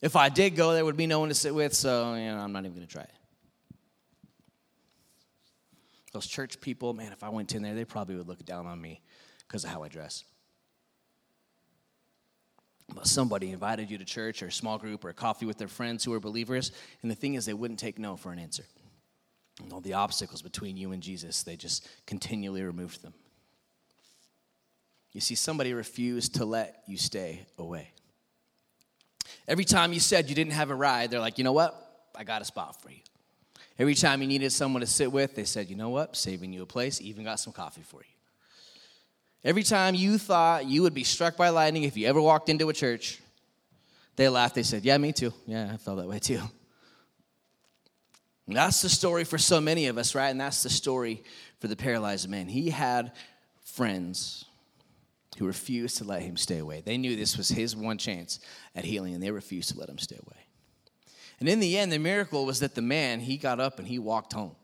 If 0.02 0.16
I 0.16 0.30
did 0.30 0.56
go, 0.56 0.74
there 0.74 0.84
would 0.84 0.98
be 0.98 1.08
no 1.08 1.20
one 1.20 1.30
to 1.30 1.36
sit 1.36 1.54
with, 1.54 1.74
so 1.74 2.16
you 2.16 2.26
know, 2.26 2.40
I'm 2.40 2.52
not 2.52 2.66
even 2.66 2.74
going 2.74 2.88
to 2.88 2.92
try 2.92 3.04
it. 3.04 3.12
Those 6.12 6.28
church 6.28 6.60
people, 6.60 6.94
man, 6.94 7.12
if 7.12 7.24
I 7.24 7.30
went 7.30 7.54
in 7.54 7.62
there, 7.62 7.76
they 7.76 7.86
probably 7.86 8.16
would 8.16 8.28
look 8.28 8.44
down 8.44 8.66
on 8.66 8.82
me 8.82 9.02
because 9.48 9.64
of 9.64 9.70
how 9.70 9.84
I 9.84 9.88
dress. 9.88 10.24
But 12.94 13.08
somebody 13.08 13.52
invited 13.52 13.90
you 13.90 13.98
to 13.98 14.04
church 14.04 14.44
or 14.44 14.48
a 14.48 14.52
small 14.52 14.78
group 14.78 15.06
or 15.06 15.10
a 15.10 15.14
coffee 15.14 15.46
with 15.46 15.58
their 15.58 15.70
friends 15.70 16.04
who 16.04 16.12
are 16.14 16.20
believers, 16.20 16.72
and 17.02 17.10
the 17.10 17.16
thing 17.16 17.36
is, 17.36 17.46
they 17.46 17.54
wouldn't 17.54 17.80
take 17.80 17.98
no 17.98 18.18
for 18.18 18.34
an 18.34 18.40
answer. 18.40 18.66
And 19.62 19.72
all 19.72 19.80
the 19.80 19.94
obstacles 19.94 20.42
between 20.42 20.76
you 20.76 20.92
and 20.92 21.02
Jesus, 21.02 21.44
they 21.44 21.56
just 21.56 21.88
continually 22.06 22.64
removed 22.64 23.04
them. 23.04 23.14
You 25.14 25.22
see, 25.22 25.36
somebody 25.36 25.74
refused 25.74 26.36
to 26.36 26.46
let 26.46 26.84
you 26.88 26.98
stay 26.98 27.46
away. 27.58 27.92
Every 29.48 29.66
time 29.66 29.94
you 29.94 30.00
said 30.00 30.30
you 30.30 30.36
didn't 30.36 30.54
have 30.54 30.70
a 30.70 30.76
ride, 30.76 31.12
they're 31.12 31.20
like, 31.20 31.38
you 31.38 31.44
know 31.44 31.54
what? 31.54 32.08
I 32.16 32.24
got 32.24 32.42
a 32.42 32.46
spot 32.46 32.82
for 32.82 32.90
you. 32.90 33.00
Every 33.80 33.96
time 33.96 34.22
you 34.22 34.28
needed 34.28 34.52
someone 34.52 34.82
to 34.82 34.88
sit 34.88 35.12
with, 35.12 35.36
they 35.36 35.44
said, 35.44 35.70
you 35.70 35.76
know 35.76 35.90
what? 35.90 36.16
Saving 36.16 36.54
you 36.54 36.62
a 36.62 36.66
place, 36.66 37.02
even 37.02 37.24
got 37.24 37.40
some 37.40 37.54
coffee 37.54 37.82
for 37.82 37.98
you. 37.98 38.14
Every 39.44 39.64
time 39.64 39.96
you 39.96 40.18
thought 40.18 40.66
you 40.66 40.84
would 40.84 40.94
be 40.94 41.04
struck 41.04 41.36
by 41.36 41.50
lightning 41.50 41.84
if 41.84 41.98
you 41.98 42.08
ever 42.08 42.22
walked 42.22 42.50
into 42.50 42.70
a 42.70 42.74
church, 42.74 43.20
they 44.16 44.30
laughed. 44.30 44.56
They 44.56 44.64
said, 44.64 44.86
yeah, 44.86 44.98
me 44.98 45.14
too. 45.14 45.34
Yeah, 45.48 45.72
I 45.74 45.78
felt 45.78 45.98
that 45.98 46.08
way 46.08 46.20
too. 46.20 46.42
And 48.48 48.56
that's 48.56 48.82
the 48.82 48.90
story 48.90 49.24
for 49.24 49.38
so 49.38 49.60
many 49.60 49.88
of 49.88 49.98
us, 49.98 50.14
right? 50.14 50.30
And 50.30 50.40
that's 50.40 50.62
the 50.62 50.70
story 50.70 51.24
for 51.60 51.68
the 51.68 51.76
paralyzed 51.76 52.30
man. 52.30 52.48
He 52.48 52.70
had 52.70 53.14
friends 53.64 54.46
who 55.38 55.46
refused 55.46 55.98
to 55.98 56.04
let 56.04 56.22
him 56.22 56.38
stay 56.38 56.58
away. 56.58 56.82
They 56.82 56.98
knew 56.98 57.16
this 57.16 57.38
was 57.38 57.50
his 57.50 57.76
one 57.76 57.98
chance 57.98 58.40
at 58.76 58.86
healing, 58.86 59.14
and 59.14 59.24
they 59.24 59.32
refused 59.32 59.70
to 59.70 59.80
let 59.80 59.90
him 59.90 59.98
stay 59.98 60.18
away. 60.18 60.46
And 61.40 61.50
in 61.50 61.60
the 61.60 61.78
end, 61.78 61.92
the 61.92 61.98
miracle 61.98 62.46
was 62.46 62.60
that 62.60 62.76
the 62.76 62.82
man, 62.82 63.20
he 63.20 63.38
got 63.38 63.60
up 63.60 63.80
and 63.80 63.88
he 63.88 63.98
walked 63.98 64.34
home. 64.34 64.56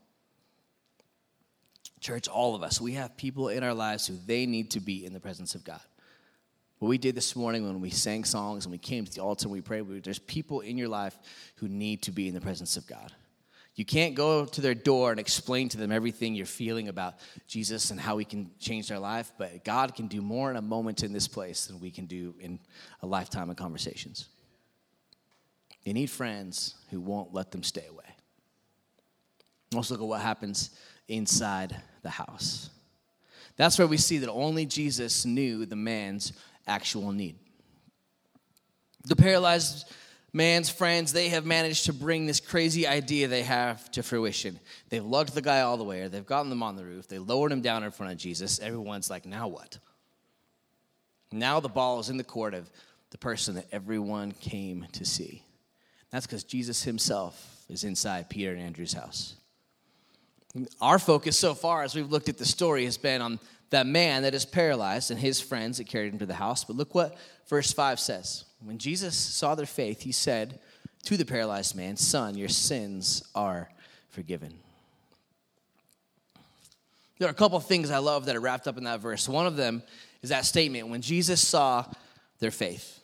Church, 1.99 2.27
all 2.27 2.53
of 2.53 2.61
us, 2.61 2.79
we 2.79 2.93
have 2.93 3.17
people 3.17 3.49
in 3.49 3.63
our 3.63 3.73
lives 3.73 4.05
who 4.05 4.15
they 4.27 4.45
need 4.45 4.71
to 4.71 4.79
be 4.79 5.03
in 5.03 5.13
the 5.13 5.19
presence 5.19 5.55
of 5.55 5.63
God. 5.63 5.81
What 6.77 6.89
we 6.89 6.99
did 6.99 7.15
this 7.15 7.35
morning 7.35 7.65
when 7.65 7.81
we 7.81 7.89
sang 7.89 8.23
songs 8.23 8.65
and 8.65 8.71
we 8.71 8.77
came 8.77 9.05
to 9.05 9.11
the 9.11 9.21
altar 9.21 9.45
and 9.45 9.51
we 9.51 9.61
prayed, 9.61 10.03
there's 10.03 10.19
people 10.19 10.59
in 10.59 10.77
your 10.77 10.87
life 10.87 11.17
who 11.55 11.67
need 11.67 12.03
to 12.03 12.11
be 12.11 12.27
in 12.27 12.35
the 12.35 12.41
presence 12.41 12.77
of 12.77 12.85
God. 12.85 13.11
You 13.77 13.85
can't 13.85 14.15
go 14.15 14.43
to 14.43 14.59
their 14.59 14.73
door 14.73 15.11
and 15.11 15.19
explain 15.19 15.69
to 15.69 15.77
them 15.77 15.91
everything 15.91 16.33
you're 16.33 16.47
feeling 16.47 16.87
about 16.87 17.13
Jesus 17.47 17.91
and 17.91 17.99
how 17.99 18.17
he 18.17 18.25
can 18.25 18.49
change 18.59 18.87
their 18.87 18.97
life, 18.97 19.31
but 19.37 19.63
God 19.63 19.93
can 19.93 20.07
do 20.07 20.19
more 20.19 20.49
in 20.49 20.57
a 20.57 20.63
moment 20.63 21.03
in 21.03 21.13
this 21.13 21.27
place 21.27 21.67
than 21.67 21.79
we 21.79 21.91
can 21.91 22.07
do 22.07 22.33
in 22.39 22.59
a 23.03 23.05
lifetime 23.05 23.51
of 23.51 23.55
conversations. 23.55 24.29
They 25.85 25.93
need 25.93 26.09
friends 26.09 26.73
who 26.89 26.99
won't 26.99 27.35
let 27.35 27.51
them 27.51 27.61
stay 27.61 27.85
away. 27.87 28.03
Let's 29.71 29.91
look 29.91 30.01
at 30.01 30.07
what 30.07 30.21
happens 30.21 30.71
inside 31.07 31.79
the 32.01 32.09
house. 32.09 32.71
That's 33.57 33.77
where 33.77 33.87
we 33.87 33.97
see 33.97 34.17
that 34.17 34.31
only 34.31 34.65
Jesus 34.65 35.23
knew 35.23 35.67
the 35.67 35.75
man's 35.75 36.33
actual 36.65 37.11
need. 37.11 37.35
The 39.05 39.15
paralyzed 39.15 39.93
man's 40.37 40.69
friends, 40.69 41.11
they 41.11 41.29
have 41.29 41.45
managed 41.45 41.85
to 41.87 41.93
bring 41.93 42.25
this 42.25 42.39
crazy 42.39 42.87
idea 42.87 43.27
they 43.27 43.43
have 43.43 43.91
to 43.91 44.03
fruition. 44.03 44.59
They've 44.89 45.03
lugged 45.03 45.33
the 45.33 45.41
guy 45.41 45.61
all 45.61 45.75
the 45.75 45.83
way, 45.83 46.01
or 46.01 46.09
they've 46.09 46.25
gotten 46.25 46.49
them 46.49 46.63
on 46.63 46.77
the 46.77 46.85
roof, 46.85 47.07
they 47.07 47.19
lowered 47.19 47.51
him 47.51 47.61
down 47.61 47.83
in 47.83 47.91
front 47.91 48.13
of 48.13 48.17
Jesus. 48.17 48.59
Everyone's 48.59 49.09
like, 49.09 49.25
now 49.25 49.49
what? 49.49 49.79
Now 51.31 51.59
the 51.59 51.67
ball 51.67 51.99
is 51.99 52.09
in 52.09 52.15
the 52.15 52.23
court 52.23 52.53
of 52.53 52.69
the 53.09 53.17
person 53.17 53.55
that 53.55 53.65
everyone 53.71 54.31
came 54.31 54.85
to 54.93 55.03
see. 55.03 55.43
That's 56.11 56.25
because 56.25 56.45
Jesus 56.45 56.83
himself 56.83 57.65
is 57.67 57.83
inside 57.83 58.29
Peter 58.29 58.53
and 58.53 58.61
Andrew's 58.61 58.93
house. 58.93 59.35
Our 60.79 60.99
focus 60.99 61.37
so 61.37 61.53
far, 61.53 61.83
as 61.83 61.95
we've 61.95 62.09
looked 62.09 62.29
at 62.29 62.37
the 62.37 62.45
story, 62.45 62.85
has 62.85 62.97
been 62.97 63.21
on 63.21 63.39
that 63.69 63.85
man 63.85 64.23
that 64.23 64.33
is 64.33 64.45
paralyzed 64.45 65.11
and 65.11 65.19
his 65.19 65.41
friends 65.41 65.77
that 65.77 65.87
carried 65.87 66.13
him 66.13 66.19
to 66.19 66.25
the 66.25 66.33
house. 66.33 66.63
But 66.63 66.77
look 66.77 66.95
what 66.95 67.17
verse 67.49 67.73
5 67.73 67.99
says. 67.99 68.45
When 68.63 68.77
Jesus 68.77 69.15
saw 69.15 69.55
their 69.55 69.65
faith, 69.65 70.01
he 70.01 70.11
said 70.11 70.59
to 71.03 71.17
the 71.17 71.25
paralyzed 71.25 71.75
man, 71.75 71.95
Son, 71.95 72.37
your 72.37 72.49
sins 72.49 73.23
are 73.35 73.69
forgiven. 74.09 74.53
There 77.19 77.27
are 77.27 77.31
a 77.31 77.35
couple 77.35 77.57
of 77.57 77.65
things 77.65 77.89
I 77.89 77.97
love 77.97 78.25
that 78.25 78.35
are 78.35 78.39
wrapped 78.39 78.67
up 78.67 78.77
in 78.77 78.83
that 78.83 78.99
verse. 78.99 79.27
One 79.27 79.47
of 79.47 79.55
them 79.55 79.83
is 80.21 80.29
that 80.29 80.45
statement 80.45 80.87
when 80.87 81.01
Jesus 81.01 81.45
saw 81.45 81.85
their 82.39 82.51
faith. 82.51 82.99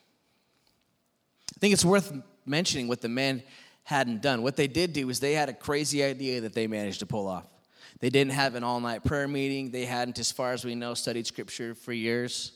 I 1.56 1.60
think 1.60 1.74
it's 1.74 1.86
worth 1.86 2.14
mentioning 2.46 2.88
what 2.88 3.02
the 3.02 3.10
men 3.10 3.44
hadn't 3.84 4.22
done. 4.22 4.44
What 4.44 4.56
they 4.56 4.68
did 4.68 4.94
do 4.94 5.10
is 5.10 5.20
they 5.20 5.34
had 5.34 5.50
a 5.50 5.54
crazy 5.54 6.04
idea 6.04 6.42
that 6.42 6.54
they 6.54 6.68
managed 6.68 7.00
to 7.00 7.06
pull 7.06 7.28
off. 7.28 7.48
They 8.00 8.10
didn't 8.10 8.34
have 8.34 8.56
an 8.56 8.64
all 8.64 8.80
night 8.80 9.04
prayer 9.04 9.28
meeting. 9.28 9.72
They 9.72 9.86
hadn't, 9.86 10.20
as 10.20 10.32
far 10.32 10.52
as 10.52 10.66
we 10.66 10.76
know, 10.76 10.94
studied 10.94 11.26
scripture 11.26 11.74
for 11.74 11.94
years. 11.94 12.52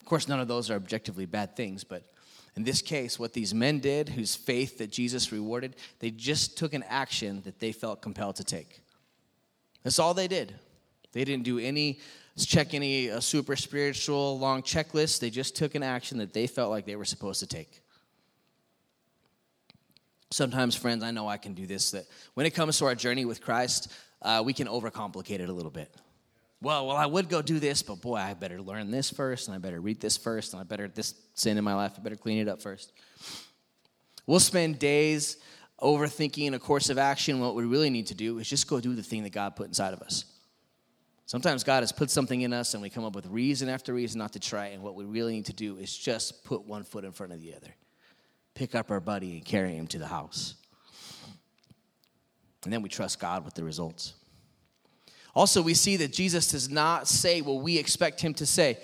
Of 0.00 0.06
course, 0.06 0.28
none 0.28 0.40
of 0.40 0.48
those 0.48 0.70
are 0.70 0.74
objectively 0.74 1.26
bad 1.26 1.56
things, 1.56 1.84
but 1.84 2.04
in 2.56 2.64
this 2.64 2.82
case, 2.82 3.18
what 3.18 3.32
these 3.32 3.54
men 3.54 3.78
did, 3.78 4.08
whose 4.08 4.34
faith 4.34 4.78
that 4.78 4.90
Jesus 4.90 5.30
rewarded, 5.30 5.76
they 6.00 6.10
just 6.10 6.58
took 6.58 6.74
an 6.74 6.84
action 6.88 7.42
that 7.42 7.60
they 7.60 7.72
felt 7.72 8.02
compelled 8.02 8.36
to 8.36 8.44
take. 8.44 8.80
That's 9.84 9.98
all 9.98 10.14
they 10.14 10.28
did. 10.28 10.54
They 11.12 11.24
didn't 11.24 11.44
do 11.44 11.58
any, 11.58 12.00
check 12.36 12.74
any 12.74 13.10
uh, 13.10 13.20
super 13.20 13.56
spiritual 13.56 14.38
long 14.38 14.62
checklist. 14.62 15.20
They 15.20 15.30
just 15.30 15.56
took 15.56 15.74
an 15.74 15.82
action 15.82 16.18
that 16.18 16.32
they 16.32 16.46
felt 16.46 16.70
like 16.70 16.86
they 16.86 16.96
were 16.96 17.04
supposed 17.04 17.40
to 17.40 17.46
take. 17.46 17.82
Sometimes, 20.32 20.76
friends, 20.76 21.02
I 21.02 21.10
know 21.10 21.28
I 21.28 21.38
can 21.38 21.54
do 21.54 21.66
this, 21.66 21.90
that 21.90 22.04
when 22.34 22.46
it 22.46 22.50
comes 22.50 22.78
to 22.78 22.84
our 22.84 22.94
journey 22.94 23.24
with 23.24 23.40
Christ, 23.40 23.92
uh, 24.22 24.42
we 24.44 24.52
can 24.52 24.68
overcomplicate 24.68 25.40
it 25.40 25.48
a 25.48 25.52
little 25.52 25.72
bit. 25.72 25.92
Well, 26.62 26.88
well, 26.88 26.96
I 26.96 27.06
would 27.06 27.30
go 27.30 27.40
do 27.40 27.58
this, 27.58 27.82
but 27.82 28.02
boy, 28.02 28.16
I 28.16 28.34
better 28.34 28.60
learn 28.60 28.90
this 28.90 29.10
first, 29.10 29.48
and 29.48 29.54
I 29.54 29.58
better 29.58 29.80
read 29.80 29.98
this 30.00 30.18
first, 30.18 30.52
and 30.52 30.60
I 30.60 30.64
better 30.64 30.88
this 30.88 31.14
sin 31.34 31.56
in 31.56 31.64
my 31.64 31.74
life, 31.74 31.92
I 31.96 32.02
better 32.02 32.16
clean 32.16 32.38
it 32.38 32.48
up 32.48 32.60
first. 32.60 32.92
We'll 34.26 34.40
spend 34.40 34.78
days 34.78 35.38
overthinking 35.80 36.52
a 36.54 36.58
course 36.58 36.90
of 36.90 36.98
action. 36.98 37.40
What 37.40 37.54
we 37.54 37.64
really 37.64 37.88
need 37.88 38.08
to 38.08 38.14
do 38.14 38.38
is 38.38 38.48
just 38.48 38.68
go 38.68 38.78
do 38.78 38.94
the 38.94 39.02
thing 39.02 39.22
that 39.22 39.32
God 39.32 39.56
put 39.56 39.68
inside 39.68 39.94
of 39.94 40.02
us. 40.02 40.26
Sometimes 41.24 41.64
God 41.64 41.82
has 41.82 41.92
put 41.92 42.10
something 42.10 42.42
in 42.42 42.52
us, 42.52 42.74
and 42.74 42.82
we 42.82 42.90
come 42.90 43.04
up 43.04 43.14
with 43.14 43.26
reason 43.26 43.68
after 43.68 43.94
reason 43.94 44.18
not 44.18 44.34
to 44.34 44.40
try. 44.40 44.66
And 44.66 44.82
what 44.82 44.94
we 44.94 45.04
really 45.04 45.32
need 45.32 45.46
to 45.46 45.54
do 45.54 45.78
is 45.78 45.96
just 45.96 46.44
put 46.44 46.66
one 46.66 46.82
foot 46.82 47.04
in 47.04 47.12
front 47.12 47.32
of 47.32 47.40
the 47.40 47.54
other, 47.54 47.74
pick 48.54 48.74
up 48.74 48.90
our 48.90 49.00
buddy 49.00 49.36
and 49.36 49.44
carry 49.44 49.74
him 49.74 49.86
to 49.86 49.98
the 49.98 50.08
house. 50.08 50.56
And 52.64 52.72
then 52.72 52.82
we 52.82 52.90
trust 52.90 53.18
God 53.18 53.44
with 53.46 53.54
the 53.54 53.64
results. 53.64 54.14
Also, 55.34 55.62
we 55.62 55.74
see 55.74 55.96
that 55.96 56.12
Jesus 56.12 56.50
does 56.50 56.68
not 56.68 57.06
say 57.06 57.40
what 57.40 57.62
we 57.62 57.78
expect 57.78 58.20
him 58.20 58.34
to 58.34 58.46
say. 58.46 58.78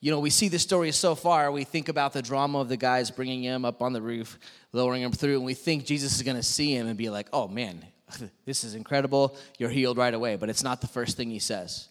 You 0.00 0.10
know, 0.10 0.20
we 0.20 0.30
see 0.30 0.48
the 0.48 0.58
story 0.58 0.92
so 0.92 1.14
far. 1.14 1.52
We 1.52 1.64
think 1.64 1.88
about 1.88 2.14
the 2.14 2.22
drama 2.22 2.58
of 2.58 2.68
the 2.68 2.76
guys 2.76 3.10
bringing 3.10 3.42
him 3.42 3.64
up 3.66 3.82
on 3.82 3.92
the 3.92 4.00
roof, 4.00 4.38
lowering 4.72 5.02
him 5.02 5.12
through, 5.12 5.36
and 5.36 5.44
we 5.44 5.54
think 5.54 5.84
Jesus 5.84 6.16
is 6.16 6.22
going 6.22 6.38
to 6.38 6.42
see 6.42 6.74
him 6.74 6.86
and 6.86 6.96
be 6.96 7.10
like, 7.10 7.28
oh 7.32 7.48
man, 7.48 7.84
this 8.46 8.64
is 8.64 8.74
incredible. 8.74 9.36
You're 9.58 9.70
healed 9.70 9.98
right 9.98 10.14
away. 10.14 10.36
But 10.36 10.48
it's 10.48 10.64
not 10.64 10.80
the 10.80 10.86
first 10.86 11.16
thing 11.16 11.30
he 11.30 11.38
says. 11.38 11.88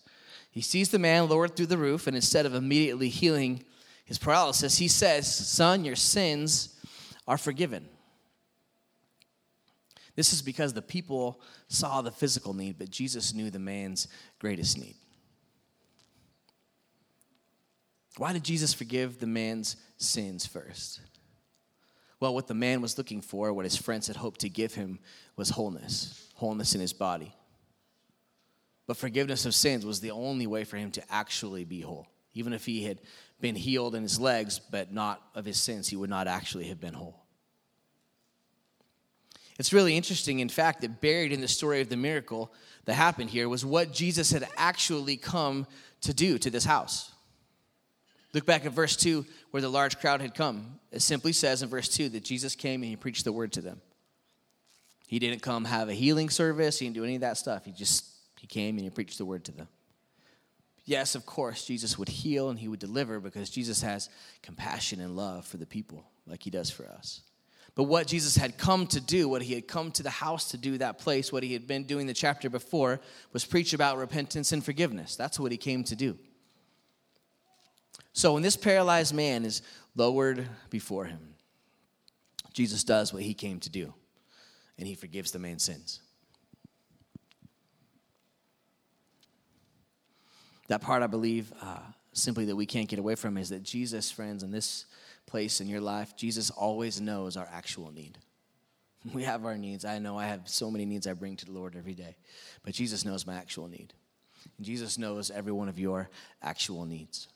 He 0.51 0.61
sees 0.61 0.89
the 0.89 0.99
man 0.99 1.29
lowered 1.29 1.55
through 1.55 1.67
the 1.67 1.77
roof, 1.77 2.07
and 2.07 2.15
instead 2.15 2.45
of 2.45 2.55
immediately 2.55 3.09
healing 3.09 3.63
his 4.05 4.17
paralysis, 4.17 4.77
he 4.77 4.87
says, 4.87 5.33
Son, 5.33 5.85
your 5.85 5.95
sins 5.95 6.75
are 7.27 7.37
forgiven. 7.37 7.87
This 10.19 10.33
is 10.33 10.41
because 10.41 10.73
the 10.73 10.81
people 10.81 11.39
saw 11.69 12.01
the 12.01 12.11
physical 12.11 12.53
need, 12.53 12.77
but 12.77 12.89
Jesus 12.89 13.33
knew 13.33 13.49
the 13.49 13.57
man's 13.57 14.09
greatest 14.37 14.77
need. 14.77 14.97
Why 18.17 18.33
did 18.33 18.43
Jesus 18.43 18.73
forgive 18.73 19.19
the 19.19 19.27
man's 19.27 19.77
sins 19.95 20.45
first? 20.45 20.99
Well, 22.19 22.33
what 22.33 22.47
the 22.47 22.53
man 22.53 22.81
was 22.81 22.97
looking 22.97 23.21
for, 23.21 23.53
what 23.53 23.63
his 23.63 23.77
friends 23.77 24.07
had 24.07 24.17
hoped 24.17 24.41
to 24.41 24.49
give 24.49 24.73
him, 24.73 24.99
was 25.37 25.51
wholeness, 25.51 26.27
wholeness 26.35 26.75
in 26.75 26.81
his 26.81 26.91
body. 26.91 27.33
But 28.87 28.97
forgiveness 28.97 29.45
of 29.45 29.55
sins 29.55 29.85
was 29.85 30.01
the 30.01 30.11
only 30.11 30.47
way 30.47 30.65
for 30.65 30.75
him 30.75 30.91
to 30.91 31.03
actually 31.09 31.63
be 31.63 31.79
whole. 31.79 32.07
Even 32.33 32.51
if 32.51 32.65
he 32.65 32.83
had 32.83 32.99
been 33.39 33.55
healed 33.55 33.95
in 33.95 34.03
his 34.03 34.19
legs, 34.19 34.59
but 34.59 34.91
not 34.91 35.21
of 35.33 35.45
his 35.45 35.61
sins, 35.61 35.87
he 35.87 35.95
would 35.95 36.09
not 36.09 36.27
actually 36.27 36.65
have 36.65 36.81
been 36.81 36.93
whole. 36.93 37.18
It's 39.59 39.73
really 39.73 39.97
interesting, 39.97 40.39
in 40.39 40.47
fact, 40.47 40.81
that 40.81 41.01
buried 41.01 41.33
in 41.33 41.41
the 41.41 41.47
story 41.47 41.81
of 41.81 41.89
the 41.89 41.97
miracle 41.97 42.51
that 42.85 42.93
happened 42.93 43.29
here 43.29 43.49
was 43.49 43.65
what 43.65 43.91
Jesus 43.91 44.31
had 44.31 44.47
actually 44.55 45.17
come 45.17 45.67
to 46.01 46.13
do 46.13 46.37
to 46.37 46.49
this 46.49 46.63
house. 46.63 47.11
Look 48.33 48.45
back 48.45 48.65
at 48.65 48.71
verse 48.71 48.95
2 48.95 49.25
where 49.51 49.61
the 49.61 49.69
large 49.69 49.99
crowd 49.99 50.21
had 50.21 50.33
come. 50.33 50.79
It 50.91 51.01
simply 51.01 51.33
says 51.33 51.61
in 51.61 51.69
verse 51.69 51.89
2 51.89 52.09
that 52.09 52.23
Jesus 52.23 52.55
came 52.55 52.81
and 52.83 52.89
he 52.89 52.95
preached 52.95 53.25
the 53.25 53.33
word 53.33 53.51
to 53.53 53.61
them. 53.61 53.81
He 55.07 55.19
didn't 55.19 55.41
come 55.41 55.65
have 55.65 55.89
a 55.89 55.93
healing 55.93 56.29
service, 56.29 56.79
he 56.79 56.85
didn't 56.85 56.95
do 56.95 57.03
any 57.03 57.15
of 57.15 57.21
that 57.21 57.37
stuff. 57.37 57.65
He 57.65 57.71
just 57.71 58.05
he 58.39 58.47
came 58.47 58.77
and 58.77 58.85
he 58.85 58.89
preached 58.89 59.17
the 59.17 59.25
word 59.25 59.43
to 59.45 59.51
them. 59.51 59.67
Yes, 60.85 61.15
of 61.15 61.25
course, 61.25 61.65
Jesus 61.65 61.97
would 61.97 62.07
heal 62.07 62.49
and 62.49 62.57
he 62.57 62.69
would 62.69 62.79
deliver 62.79 63.19
because 63.19 63.49
Jesus 63.49 63.81
has 63.81 64.09
compassion 64.41 65.01
and 65.01 65.17
love 65.17 65.45
for 65.45 65.57
the 65.57 65.65
people 65.65 66.05
like 66.25 66.43
he 66.43 66.49
does 66.49 66.69
for 66.69 66.87
us. 66.87 67.21
But 67.75 67.83
what 67.83 68.07
Jesus 68.07 68.35
had 68.35 68.57
come 68.57 68.87
to 68.87 68.99
do, 68.99 69.29
what 69.29 69.41
he 69.41 69.53
had 69.53 69.67
come 69.67 69.91
to 69.91 70.03
the 70.03 70.09
house 70.09 70.51
to 70.51 70.57
do, 70.57 70.77
that 70.79 70.97
place, 70.97 71.31
what 71.31 71.43
he 71.43 71.53
had 71.53 71.67
been 71.67 71.83
doing 71.83 72.07
the 72.07 72.13
chapter 72.13 72.49
before, 72.49 72.99
was 73.31 73.45
preach 73.45 73.73
about 73.73 73.97
repentance 73.97 74.51
and 74.51 74.63
forgiveness. 74.63 75.15
That's 75.15 75.39
what 75.39 75.51
he 75.51 75.57
came 75.57 75.83
to 75.85 75.95
do. 75.95 76.17
So 78.13 78.33
when 78.33 78.43
this 78.43 78.57
paralyzed 78.57 79.13
man 79.13 79.45
is 79.45 79.61
lowered 79.95 80.47
before 80.69 81.05
him, 81.05 81.35
Jesus 82.53 82.83
does 82.83 83.13
what 83.13 83.23
he 83.23 83.33
came 83.33 83.59
to 83.61 83.69
do, 83.69 83.93
and 84.77 84.87
he 84.87 84.95
forgives 84.95 85.31
the 85.31 85.39
man's 85.39 85.63
sins. 85.63 86.01
That 90.67 90.81
part, 90.81 91.01
I 91.01 91.07
believe, 91.07 91.53
uh, 91.61 91.79
simply 92.13 92.45
that 92.45 92.55
we 92.55 92.65
can't 92.65 92.89
get 92.89 92.99
away 92.99 93.15
from 93.15 93.37
is 93.37 93.49
that 93.49 93.63
Jesus, 93.63 94.11
friends, 94.11 94.43
in 94.43 94.51
this 94.51 94.85
place 95.29 95.61
in 95.61 95.67
your 95.67 95.81
life, 95.81 96.15
Jesus 96.15 96.49
always 96.49 96.99
knows 96.99 97.37
our 97.37 97.47
actual 97.51 97.91
need. 97.91 98.17
We 99.13 99.23
have 99.23 99.45
our 99.45 99.57
needs. 99.57 99.85
I 99.85 99.99
know 99.99 100.17
I 100.17 100.25
have 100.25 100.41
so 100.49 100.69
many 100.69 100.85
needs 100.85 101.07
I 101.07 101.13
bring 101.13 101.37
to 101.37 101.45
the 101.45 101.53
Lord 101.53 101.75
every 101.77 101.93
day, 101.93 102.17
but 102.63 102.73
Jesus 102.73 103.05
knows 103.05 103.25
my 103.25 103.35
actual 103.35 103.69
need. 103.69 103.93
And 104.57 104.65
Jesus 104.65 104.97
knows 104.97 105.31
every 105.31 105.53
one 105.53 105.69
of 105.69 105.79
your 105.79 106.09
actual 106.41 106.85
needs. 106.85 107.29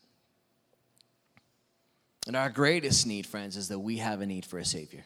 And 2.28 2.36
our 2.36 2.50
greatest 2.50 3.06
need, 3.08 3.26
friends, 3.26 3.56
is 3.58 3.68
that 3.70 3.80
we 3.80 3.98
have 3.98 4.22
a 4.22 4.26
need 4.26 4.46
for 4.46 4.58
a 4.58 4.66
Savior. 4.66 5.04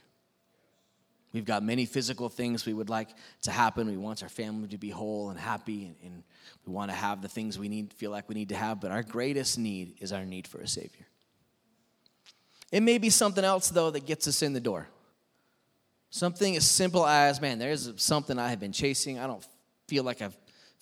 We've 1.34 1.46
got 1.46 1.62
many 1.64 1.86
physical 1.86 2.30
things 2.30 2.66
we 2.66 2.74
would 2.74 2.90
like 2.90 3.10
to 3.44 3.52
happen. 3.52 3.88
We 3.88 3.98
want 3.98 4.24
our 4.24 4.30
family 4.30 4.70
to 4.70 4.78
be 4.78 4.90
whole 4.90 5.30
and 5.30 5.40
happy, 5.40 5.86
and, 5.86 5.96
and 6.04 6.24
we 6.66 6.74
want 6.74 6.90
to 6.90 6.96
have 6.96 7.22
the 7.22 7.28
things 7.28 7.60
we 7.60 7.70
need, 7.70 7.94
feel 7.94 8.12
like 8.12 8.30
we 8.30 8.36
need 8.36 8.50
to 8.50 8.56
have. 8.56 8.80
But 8.80 8.92
our 8.92 9.04
greatest 9.04 9.58
need 9.60 9.96
is 10.00 10.14
our 10.14 10.26
need 10.26 10.48
for 10.48 10.60
a 10.60 10.68
Savior. 10.68 11.07
It 12.72 12.82
may 12.82 12.98
be 12.98 13.10
something 13.10 13.44
else, 13.44 13.70
though, 13.70 13.92
that 13.92 14.06
gets 14.06 14.28
us 14.28 14.42
in 14.42 14.54
the 14.54 14.60
door. 14.60 14.88
Something 16.10 16.56
as 16.56 16.70
simple 16.70 17.06
as, 17.06 17.42
man, 17.42 17.60
there's 17.60 17.92
something 17.98 18.38
I 18.40 18.50
have 18.50 18.60
been 18.60 18.72
chasing. 18.72 19.20
I 19.20 19.28
don't 19.28 19.46
feel 19.88 20.04
like 20.04 20.22
I've 20.22 20.38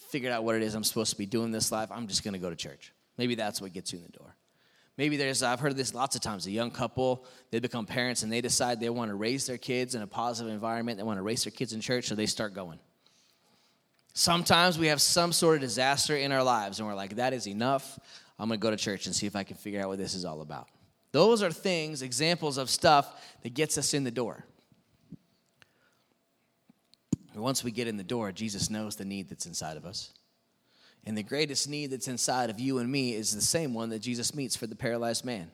figured 0.09 0.31
out 0.31 0.43
what 0.43 0.55
it 0.55 0.63
is 0.63 0.75
I'm 0.75 0.83
supposed 0.83 1.11
to 1.11 1.17
be 1.17 1.25
doing 1.25 1.51
this 1.51 1.71
life. 1.71 1.89
I'm 1.91 2.07
just 2.07 2.23
going 2.23 2.33
to 2.33 2.39
go 2.39 2.49
to 2.49 2.55
church. 2.55 2.93
Maybe 3.17 3.35
that's 3.35 3.61
what 3.61 3.73
gets 3.73 3.91
you 3.93 3.99
in 3.99 4.05
the 4.05 4.17
door. 4.17 4.35
Maybe 4.97 5.17
there's, 5.17 5.43
I've 5.43 5.59
heard 5.59 5.75
this 5.75 5.93
lots 5.93 6.15
of 6.15 6.21
times, 6.21 6.47
a 6.47 6.51
young 6.51 6.71
couple, 6.71 7.25
they 7.51 7.59
become 7.59 7.85
parents 7.85 8.23
and 8.23 8.31
they 8.31 8.39
decide 8.39 8.79
they 8.79 8.89
want 8.89 9.09
to 9.09 9.15
raise 9.15 9.45
their 9.45 9.57
kids 9.57 9.93
in 9.93 10.01
a 10.01 10.07
positive 10.07 10.53
environment. 10.53 10.97
They 10.97 11.03
want 11.03 11.17
to 11.17 11.21
raise 11.21 11.43
their 11.43 11.51
kids 11.51 11.73
in 11.73 11.81
church, 11.81 12.05
so 12.07 12.15
they 12.15 12.27
start 12.27 12.53
going. 12.53 12.79
Sometimes 14.13 14.79
we 14.79 14.87
have 14.87 15.01
some 15.01 15.33
sort 15.33 15.55
of 15.55 15.61
disaster 15.61 16.15
in 16.15 16.31
our 16.31 16.43
lives 16.43 16.79
and 16.79 16.87
we're 16.87 16.95
like, 16.95 17.17
that 17.17 17.33
is 17.33 17.47
enough. 17.47 17.99
I'm 18.39 18.47
going 18.47 18.57
to 18.59 18.63
go 18.63 18.71
to 18.71 18.77
church 18.77 19.05
and 19.05 19.13
see 19.13 19.27
if 19.27 19.35
I 19.35 19.43
can 19.43 19.57
figure 19.57 19.81
out 19.81 19.89
what 19.89 19.97
this 19.97 20.15
is 20.15 20.23
all 20.23 20.39
about. 20.39 20.69
Those 21.15 21.41
are 21.41 21.49
things, 21.49 22.01
examples 22.01 22.57
of 22.57 22.69
stuff 22.69 23.09
that 23.41 23.53
gets 23.53 23.77
us 23.77 23.93
in 23.93 24.03
the 24.03 24.11
door. 24.11 24.43
Once 27.33 27.63
we 27.63 27.71
get 27.71 27.87
in 27.87 27.95
the 27.95 28.03
door, 28.03 28.33
Jesus 28.33 28.69
knows 28.69 28.97
the 28.97 29.05
need 29.05 29.29
that's 29.29 29.45
inside 29.45 29.77
of 29.77 29.85
us. 29.85 30.11
And 31.05 31.17
the 31.17 31.23
greatest 31.23 31.69
need 31.69 31.91
that's 31.91 32.09
inside 32.09 32.49
of 32.49 32.59
you 32.59 32.79
and 32.79 32.91
me 32.91 33.13
is 33.13 33.33
the 33.33 33.39
same 33.39 33.73
one 33.73 33.91
that 33.91 33.99
Jesus 33.99 34.35
meets 34.35 34.57
for 34.57 34.67
the 34.67 34.75
paralyzed 34.75 35.23
man 35.23 35.49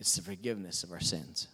it's 0.00 0.16
the 0.16 0.22
forgiveness 0.22 0.82
of 0.82 0.90
our 0.90 0.98
sins. 0.98 1.46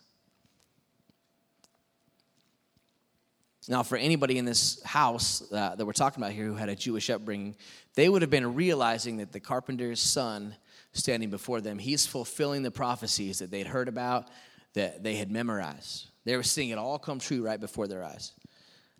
Now, 3.69 3.83
for 3.83 3.99
anybody 3.99 4.39
in 4.39 4.47
this 4.47 4.83
house 4.85 5.43
uh, 5.53 5.75
that 5.75 5.85
we're 5.85 5.93
talking 5.93 6.23
about 6.23 6.33
here 6.33 6.47
who 6.47 6.55
had 6.55 6.71
a 6.71 6.77
Jewish 6.77 7.11
upbringing, 7.11 7.57
they 7.95 8.09
would 8.09 8.23
have 8.23 8.31
been 8.31 8.55
realizing 8.55 9.19
that 9.19 9.33
the 9.33 9.41
carpenter's 9.41 10.01
son 10.01 10.55
standing 10.97 11.31
before 11.31 11.61
them, 11.61 11.79
he's 11.79 12.07
fulfilling 12.07 12.63
the 12.63 12.71
prophecies 12.71 13.39
that 13.39 13.51
they'd 13.51 13.67
heard 13.67 13.89
about, 13.89 14.29
that 14.75 15.03
they 15.03 15.17
had 15.17 15.31
memorized. 15.31 16.09
They 16.25 16.37
were 16.37 16.43
seeing 16.43 16.71
it 16.71 16.79
all 16.79 16.99
come 16.99 17.19
true 17.19 17.43
right 17.43 17.61
before 17.61 17.87
their 17.87 18.03
eyes 18.03 18.33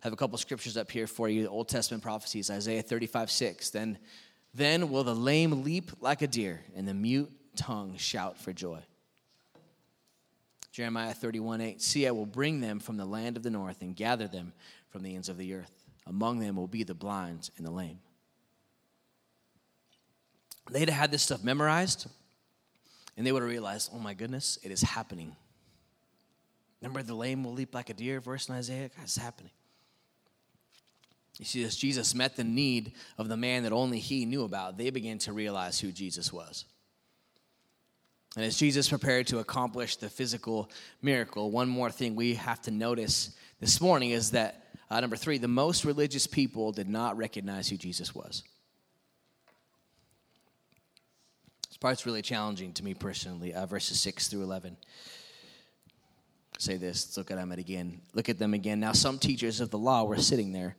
have 0.01 0.13
a 0.13 0.15
couple 0.15 0.37
scriptures 0.37 0.77
up 0.77 0.91
here 0.91 1.07
for 1.07 1.27
you 1.27 1.43
the 1.43 1.49
Old 1.49 1.67
Testament 1.67 2.03
prophecies, 2.03 2.49
Isaiah 2.49 2.81
35 2.81 3.31
6. 3.31 3.69
Then, 3.71 3.97
then 4.53 4.89
will 4.89 5.03
the 5.03 5.15
lame 5.15 5.63
leap 5.63 5.91
like 6.01 6.21
a 6.21 6.27
deer, 6.27 6.61
and 6.75 6.87
the 6.87 6.93
mute 6.93 7.31
tongue 7.55 7.95
shout 7.97 8.37
for 8.37 8.53
joy. 8.53 8.79
Jeremiah 10.71 11.13
31 11.13 11.61
8. 11.61 11.81
See, 11.81 12.07
I 12.07 12.11
will 12.11 12.25
bring 12.25 12.61
them 12.61 12.79
from 12.79 12.97
the 12.97 13.05
land 13.05 13.37
of 13.37 13.43
the 13.43 13.49
north 13.49 13.81
and 13.81 13.95
gather 13.95 14.27
them 14.27 14.53
from 14.89 15.03
the 15.03 15.15
ends 15.15 15.29
of 15.29 15.37
the 15.37 15.53
earth. 15.53 15.71
Among 16.05 16.39
them 16.39 16.55
will 16.55 16.67
be 16.67 16.83
the 16.83 16.95
blind 16.95 17.49
and 17.57 17.65
the 17.65 17.71
lame. 17.71 17.99
They'd 20.69 20.89
have 20.89 20.99
had 20.99 21.11
this 21.11 21.23
stuff 21.23 21.43
memorized, 21.43 22.07
and 23.15 23.25
they 23.25 23.31
would 23.31 23.41
have 23.41 23.49
realized, 23.49 23.91
oh 23.93 23.99
my 23.99 24.13
goodness, 24.13 24.59
it 24.63 24.71
is 24.71 24.81
happening. 24.81 25.35
Remember, 26.81 27.01
the 27.01 27.15
lame 27.15 27.43
will 27.43 27.53
leap 27.53 27.73
like 27.73 27.89
a 27.89 27.93
deer, 27.93 28.19
verse 28.19 28.49
in 28.49 28.55
Isaiah? 28.55 28.89
God, 28.95 29.03
it's 29.03 29.17
happening. 29.17 29.51
You 31.39 31.45
see, 31.45 31.63
as 31.63 31.75
Jesus 31.75 32.15
met 32.15 32.35
the 32.35 32.43
need 32.43 32.93
of 33.17 33.29
the 33.29 33.37
man 33.37 33.63
that 33.63 33.71
only 33.71 33.99
he 33.99 34.25
knew 34.25 34.43
about, 34.43 34.77
they 34.77 34.89
began 34.89 35.19
to 35.19 35.33
realize 35.33 35.79
who 35.79 35.91
Jesus 35.91 36.33
was. 36.33 36.65
And 38.35 38.45
as 38.45 38.57
Jesus 38.57 38.89
prepared 38.89 39.27
to 39.27 39.39
accomplish 39.39 39.95
the 39.95 40.09
physical 40.09 40.69
miracle, 41.01 41.49
one 41.49 41.69
more 41.69 41.89
thing 41.89 42.15
we 42.15 42.35
have 42.35 42.61
to 42.63 42.71
notice 42.71 43.35
this 43.59 43.81
morning 43.81 44.11
is 44.11 44.31
that, 44.31 44.67
uh, 44.89 44.99
number 44.99 45.15
three, 45.15 45.37
the 45.37 45.47
most 45.47 45.85
religious 45.85 46.27
people 46.27 46.71
did 46.71 46.89
not 46.89 47.17
recognize 47.17 47.67
who 47.67 47.77
Jesus 47.77 48.13
was. 48.13 48.43
This 51.77 51.81
part's 51.81 52.07
really 52.07 52.23
challenging 52.23 52.73
to 52.73 52.83
me 52.83 52.95
personally, 52.95 53.53
uh, 53.53 53.67
verses 53.67 53.99
6 53.99 54.29
through 54.29 54.41
11 54.41 54.77
say 56.57 56.77
this. 56.77 57.05
Let's 57.05 57.17
look 57.17 57.29
at 57.29 57.37
them 57.37 57.51
again. 57.51 58.01
Look 58.15 58.29
at 58.29 58.39
them 58.39 58.55
again. 58.55 58.79
Now, 58.79 58.91
some 58.91 59.19
teachers 59.19 59.61
of 59.61 59.69
the 59.69 59.77
law 59.77 60.05
were 60.05 60.17
sitting 60.17 60.53
there 60.53 60.75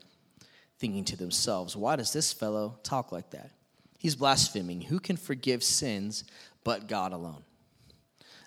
thinking 0.81 1.05
to 1.05 1.17
themselves, 1.17 1.77
Why 1.77 1.95
does 1.95 2.13
this 2.13 2.33
fellow 2.33 2.81
talk 2.83 3.13
like 3.13 3.31
that? 3.31 3.53
He's 3.97 4.17
blaspheming. 4.17 4.81
Who 4.81 4.99
can 4.99 5.17
forgive 5.17 5.63
sins 5.63 6.25
but 6.65 6.89
God 6.89 7.13
alone? 7.13 7.45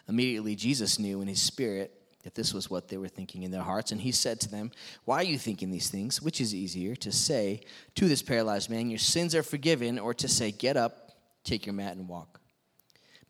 Immediately, 0.09 0.57
Jesus 0.57 0.99
knew 0.99 1.21
in 1.21 1.29
his 1.29 1.41
spirit 1.41 1.93
that 2.23 2.35
this 2.35 2.53
was 2.53 2.69
what 2.69 2.89
they 2.89 2.97
were 2.97 3.07
thinking 3.07 3.43
in 3.43 3.51
their 3.51 3.63
hearts, 3.63 3.93
and 3.93 4.01
he 4.01 4.11
said 4.11 4.41
to 4.41 4.49
them, 4.49 4.71
Why 5.05 5.17
are 5.17 5.23
you 5.23 5.37
thinking 5.37 5.71
these 5.71 5.89
things? 5.89 6.21
Which 6.21 6.41
is 6.41 6.53
easier, 6.53 6.97
to 6.97 7.13
say 7.13 7.61
to 7.95 8.09
this 8.09 8.21
paralyzed 8.21 8.69
man, 8.69 8.89
Your 8.89 8.99
sins 8.99 9.35
are 9.35 9.43
forgiven, 9.43 9.99
or 9.99 10.13
to 10.15 10.27
say, 10.27 10.51
Get 10.51 10.75
up, 10.75 11.11
take 11.45 11.65
your 11.65 11.73
mat, 11.73 11.95
and 11.95 12.09
walk? 12.09 12.40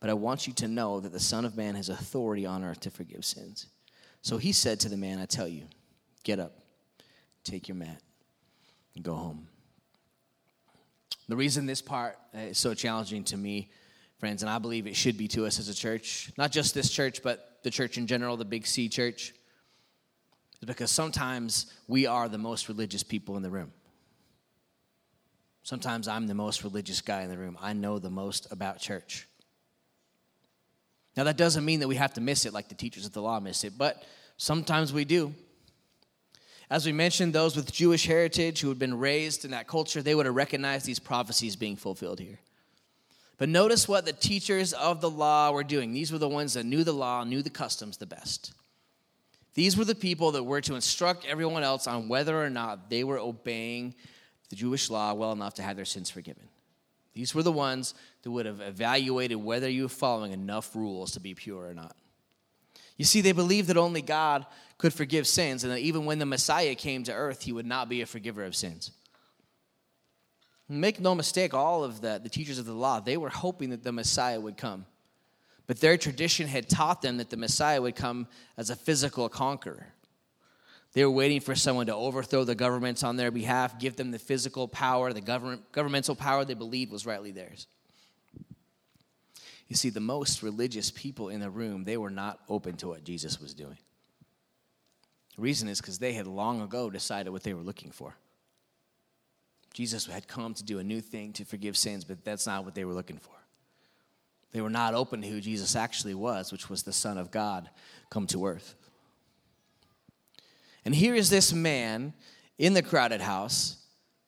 But 0.01 0.09
I 0.09 0.13
want 0.13 0.47
you 0.47 0.53
to 0.53 0.67
know 0.67 0.99
that 0.99 1.13
the 1.13 1.19
Son 1.19 1.45
of 1.45 1.55
Man 1.55 1.75
has 1.75 1.87
authority 1.87 2.45
on 2.45 2.63
earth 2.63 2.81
to 2.81 2.89
forgive 2.89 3.23
sins. 3.23 3.67
So 4.23 4.37
he 4.37 4.51
said 4.51 4.79
to 4.81 4.89
the 4.89 4.97
man, 4.97 5.19
I 5.19 5.25
tell 5.25 5.47
you, 5.47 5.63
Get 6.23 6.39
up, 6.39 6.53
take 7.43 7.67
your 7.67 7.75
mat, 7.75 8.01
and 8.95 9.03
go 9.03 9.15
home. 9.15 9.47
The 11.27 11.35
reason 11.35 11.65
this 11.65 11.81
part 11.81 12.17
uh, 12.35 12.39
is 12.39 12.57
so 12.57 12.73
challenging 12.73 13.23
to 13.25 13.37
me, 13.37 13.71
friends, 14.19 14.43
and 14.43 14.49
I 14.49 14.59
believe 14.59 14.85
it 14.85 14.95
should 14.95 15.17
be 15.17 15.27
to 15.29 15.45
us 15.45 15.57
as 15.59 15.67
a 15.67 15.73
church, 15.73 16.31
not 16.37 16.51
just 16.51 16.75
this 16.75 16.91
church, 16.91 17.23
but 17.23 17.59
the 17.63 17.71
church 17.71 17.97
in 17.97 18.05
general, 18.05 18.37
the 18.37 18.45
Big 18.45 18.67
C 18.67 18.89
church, 18.89 19.33
is 20.61 20.67
because 20.67 20.91
sometimes 20.91 21.73
we 21.87 22.05
are 22.05 22.29
the 22.29 22.37
most 22.37 22.67
religious 22.67 23.01
people 23.01 23.37
in 23.37 23.43
the 23.43 23.49
room. 23.49 23.71
Sometimes 25.63 26.07
I'm 26.07 26.27
the 26.27 26.35
most 26.35 26.63
religious 26.63 27.01
guy 27.01 27.21
in 27.21 27.29
the 27.29 27.37
room. 27.37 27.57
I 27.61 27.73
know 27.73 27.97
the 27.97 28.09
most 28.09 28.51
about 28.51 28.79
church. 28.79 29.27
Now, 31.17 31.25
that 31.25 31.37
doesn't 31.37 31.65
mean 31.65 31.81
that 31.81 31.87
we 31.87 31.95
have 31.95 32.13
to 32.13 32.21
miss 32.21 32.45
it 32.45 32.53
like 32.53 32.69
the 32.69 32.75
teachers 32.75 33.05
of 33.05 33.11
the 33.11 33.21
law 33.21 33.39
miss 33.39 33.63
it, 33.63 33.77
but 33.77 34.03
sometimes 34.37 34.93
we 34.93 35.05
do. 35.05 35.33
As 36.69 36.85
we 36.85 36.93
mentioned, 36.93 37.33
those 37.33 37.57
with 37.57 37.71
Jewish 37.71 38.05
heritage 38.05 38.61
who 38.61 38.69
had 38.69 38.79
been 38.79 38.97
raised 38.97 39.43
in 39.43 39.51
that 39.51 39.67
culture, 39.67 40.01
they 40.01 40.15
would 40.15 40.25
have 40.25 40.35
recognized 40.35 40.85
these 40.85 40.99
prophecies 40.99 41.57
being 41.57 41.75
fulfilled 41.75 42.19
here. 42.21 42.39
But 43.37 43.49
notice 43.49 43.89
what 43.89 44.05
the 44.05 44.13
teachers 44.13 44.71
of 44.71 45.01
the 45.01 45.09
law 45.09 45.51
were 45.51 45.65
doing. 45.65 45.91
These 45.91 46.13
were 46.13 46.17
the 46.17 46.29
ones 46.29 46.53
that 46.53 46.63
knew 46.63 46.85
the 46.85 46.93
law, 46.93 47.23
knew 47.25 47.41
the 47.41 47.49
customs 47.49 47.97
the 47.97 48.05
best. 48.05 48.53
These 49.53 49.75
were 49.75 49.83
the 49.83 49.95
people 49.95 50.31
that 50.31 50.43
were 50.43 50.61
to 50.61 50.75
instruct 50.75 51.25
everyone 51.25 51.63
else 51.63 51.87
on 51.87 52.07
whether 52.07 52.41
or 52.41 52.49
not 52.49 52.89
they 52.89 53.03
were 53.03 53.19
obeying 53.19 53.95
the 54.49 54.55
Jewish 54.55 54.89
law 54.89 55.13
well 55.13 55.33
enough 55.33 55.55
to 55.55 55.63
have 55.63 55.75
their 55.75 55.85
sins 55.85 56.09
forgiven. 56.09 56.47
These 57.13 57.35
were 57.35 57.43
the 57.43 57.51
ones 57.51 57.93
that 58.23 58.31
would 58.31 58.45
have 58.45 58.61
evaluated 58.61 59.37
whether 59.37 59.69
you 59.69 59.83
were 59.83 59.89
following 59.89 60.31
enough 60.31 60.75
rules 60.75 61.11
to 61.11 61.19
be 61.19 61.33
pure 61.33 61.67
or 61.67 61.73
not. 61.73 61.95
You 62.97 63.05
see, 63.05 63.21
they 63.21 63.31
believed 63.31 63.67
that 63.69 63.77
only 63.77 64.01
God 64.01 64.45
could 64.77 64.93
forgive 64.93 65.27
sins, 65.27 65.63
and 65.63 65.73
that 65.73 65.79
even 65.79 66.05
when 66.05 66.19
the 66.19 66.25
Messiah 66.25 66.75
came 66.75 67.03
to 67.03 67.13
earth, 67.13 67.41
he 67.43 67.51
would 67.51 67.65
not 67.65 67.89
be 67.89 68.01
a 68.01 68.05
forgiver 68.05 68.43
of 68.45 68.55
sins. 68.55 68.91
Make 70.69 70.99
no 70.99 71.13
mistake, 71.15 71.53
all 71.53 71.83
of 71.83 71.99
the, 71.99 72.19
the 72.23 72.29
teachers 72.29 72.57
of 72.57 72.65
the 72.65 72.73
law, 72.73 72.99
they 72.99 73.17
were 73.17 73.29
hoping 73.29 73.71
that 73.71 73.83
the 73.83 73.91
Messiah 73.91 74.39
would 74.39 74.55
come. 74.55 74.85
But 75.67 75.81
their 75.81 75.97
tradition 75.97 76.47
had 76.47 76.69
taught 76.69 77.01
them 77.01 77.17
that 77.17 77.29
the 77.29 77.37
Messiah 77.37 77.81
would 77.81 77.95
come 77.95 78.27
as 78.57 78.69
a 78.69 78.75
physical 78.75 79.27
conqueror. 79.29 79.87
They 80.93 81.05
were 81.05 81.11
waiting 81.11 81.39
for 81.39 81.55
someone 81.55 81.85
to 81.85 81.95
overthrow 81.95 82.43
the 82.43 82.55
governments 82.55 83.03
on 83.03 83.15
their 83.15 83.31
behalf, 83.31 83.79
give 83.79 83.95
them 83.95 84.11
the 84.11 84.19
physical 84.19 84.67
power, 84.67 85.13
the 85.13 85.21
government, 85.21 85.71
governmental 85.71 86.15
power 86.15 86.43
they 86.43 86.53
believed 86.53 86.91
was 86.91 87.05
rightly 87.05 87.31
theirs. 87.31 87.67
You 89.69 89.77
see, 89.77 89.89
the 89.89 90.01
most 90.01 90.43
religious 90.43 90.91
people 90.91 91.29
in 91.29 91.39
the 91.39 91.49
room, 91.49 91.85
they 91.85 91.95
were 91.95 92.09
not 92.09 92.39
open 92.49 92.75
to 92.77 92.89
what 92.89 93.05
Jesus 93.05 93.39
was 93.39 93.53
doing. 93.53 93.77
The 95.37 95.41
reason 95.41 95.69
is 95.69 95.79
because 95.79 95.97
they 95.97 96.11
had 96.11 96.27
long 96.27 96.61
ago 96.61 96.89
decided 96.89 97.29
what 97.29 97.43
they 97.43 97.53
were 97.53 97.61
looking 97.61 97.91
for. 97.91 98.15
Jesus 99.73 100.05
had 100.05 100.27
come 100.27 100.53
to 100.55 100.63
do 100.63 100.79
a 100.79 100.83
new 100.83 100.99
thing 100.99 101.31
to 101.33 101.45
forgive 101.45 101.77
sins, 101.77 102.03
but 102.03 102.25
that's 102.25 102.45
not 102.45 102.65
what 102.65 102.75
they 102.75 102.83
were 102.83 102.93
looking 102.93 103.17
for. 103.17 103.33
They 104.51 104.59
were 104.59 104.69
not 104.69 104.93
open 104.93 105.21
to 105.21 105.27
who 105.29 105.39
Jesus 105.39 105.77
actually 105.77 106.15
was, 106.15 106.51
which 106.51 106.69
was 106.69 106.83
the 106.83 106.91
Son 106.91 107.17
of 107.17 107.31
God 107.31 107.69
come 108.09 108.27
to 108.27 108.45
earth. 108.45 108.75
And 110.85 110.95
here 110.95 111.15
is 111.15 111.29
this 111.29 111.53
man 111.53 112.13
in 112.57 112.73
the 112.73 112.81
crowded 112.81 113.21
house 113.21 113.77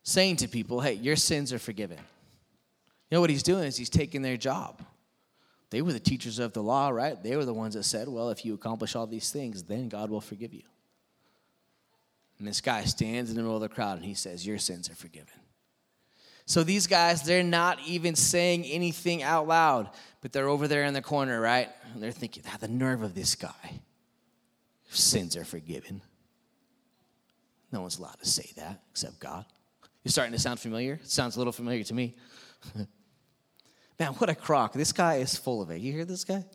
saying 0.03 0.37
to 0.37 0.47
people, 0.47 0.81
Hey, 0.81 0.93
your 0.93 1.15
sins 1.15 1.51
are 1.51 1.59
forgiven. 1.59 1.97
You 1.97 3.17
know 3.17 3.21
what 3.21 3.29
he's 3.29 3.43
doing 3.43 3.65
is 3.65 3.77
he's 3.77 3.89
taking 3.89 4.21
their 4.21 4.37
job. 4.37 4.81
They 5.69 5.81
were 5.81 5.93
the 5.93 5.99
teachers 5.99 6.39
of 6.39 6.53
the 6.53 6.61
law, 6.61 6.89
right? 6.89 7.21
They 7.21 7.35
were 7.35 7.45
the 7.45 7.53
ones 7.53 7.73
that 7.73 7.83
said, 7.83 8.07
Well, 8.07 8.29
if 8.29 8.45
you 8.45 8.53
accomplish 8.53 8.95
all 8.95 9.07
these 9.07 9.31
things, 9.31 9.63
then 9.63 9.89
God 9.89 10.09
will 10.09 10.21
forgive 10.21 10.53
you. 10.53 10.63
And 12.39 12.47
this 12.47 12.61
guy 12.61 12.83
stands 12.83 13.29
in 13.29 13.35
the 13.35 13.41
middle 13.41 13.55
of 13.55 13.61
the 13.61 13.69
crowd 13.69 13.97
and 13.97 14.05
he 14.05 14.13
says, 14.13 14.45
Your 14.45 14.57
sins 14.57 14.89
are 14.89 14.95
forgiven. 14.95 15.33
So 16.45 16.63
these 16.63 16.87
guys, 16.87 17.23
they're 17.23 17.43
not 17.43 17.79
even 17.85 18.15
saying 18.15 18.65
anything 18.65 19.23
out 19.23 19.47
loud, 19.47 19.89
but 20.21 20.33
they're 20.33 20.49
over 20.49 20.67
there 20.67 20.83
in 20.83 20.93
the 20.93 21.01
corner, 21.01 21.39
right? 21.39 21.69
And 21.93 22.03
they're 22.03 22.11
thinking, 22.11 22.43
ah, 22.47 22.57
the 22.59 22.67
nerve 22.67 23.01
of 23.01 23.15
this 23.15 23.35
guy. 23.35 23.79
Sins 24.89 25.37
are 25.37 25.45
forgiven. 25.45 26.01
No 27.73 27.81
one's 27.81 27.97
allowed 27.97 28.19
to 28.19 28.25
say 28.25 28.49
that 28.55 28.81
except 28.91 29.19
God. 29.19 29.45
You're 30.03 30.12
starting 30.12 30.31
to 30.33 30.39
sound 30.39 30.59
familiar? 30.59 30.99
Sounds 31.03 31.36
a 31.36 31.39
little 31.39 31.51
familiar 31.51 31.83
to 31.83 31.93
me. 31.93 32.15
Man, 33.99 34.13
what 34.13 34.29
a 34.29 34.36
crock. 34.36 34.73
This 34.73 34.91
guy 34.91 35.15
is 35.15 35.36
full 35.36 35.62
of 35.62 35.71
it. 35.71 35.81
You 35.81 35.91
hear 35.91 36.05
this 36.05 36.23
guy? 36.23 36.45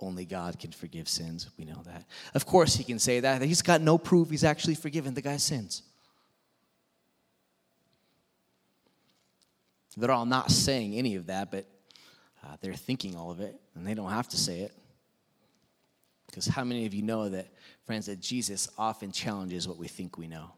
Only 0.00 0.24
God 0.24 0.58
can 0.58 0.72
forgive 0.72 1.08
sins. 1.08 1.50
We 1.58 1.66
know 1.66 1.82
that. 1.84 2.04
Of 2.34 2.46
course, 2.46 2.74
he 2.74 2.82
can 2.82 2.98
say 2.98 3.20
that. 3.20 3.42
He's 3.42 3.62
got 3.62 3.80
no 3.80 3.98
proof 3.98 4.30
he's 4.30 4.42
actually 4.42 4.74
forgiven 4.74 5.14
the 5.14 5.22
guy's 5.22 5.42
sins. 5.42 5.82
They're 9.96 10.10
all 10.10 10.26
not 10.26 10.50
saying 10.50 10.94
any 10.94 11.14
of 11.14 11.26
that, 11.26 11.50
but 11.52 11.66
Uh, 12.44 12.56
they're 12.60 12.74
thinking 12.74 13.16
all 13.16 13.30
of 13.30 13.40
it, 13.40 13.58
and 13.74 13.86
they 13.86 13.94
don't 13.94 14.10
have 14.10 14.28
to 14.28 14.36
say 14.36 14.60
it. 14.60 14.72
Because 16.26 16.46
how 16.46 16.62
many 16.62 16.84
of 16.84 16.92
you 16.92 17.00
know 17.00 17.30
that, 17.30 17.48
friends, 17.86 18.06
that 18.06 18.20
Jesus 18.20 18.68
often 18.78 19.12
challenges 19.12 19.68
what 19.68 19.76
we 19.76 19.88
think 19.88 20.18
we 20.18 20.26
know? 20.26 20.52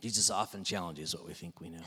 Jesus 0.00 0.30
often 0.30 0.64
challenges 0.64 1.14
what 1.14 1.26
we 1.26 1.32
think 1.32 1.60
we 1.60 1.70
know. 1.70 1.84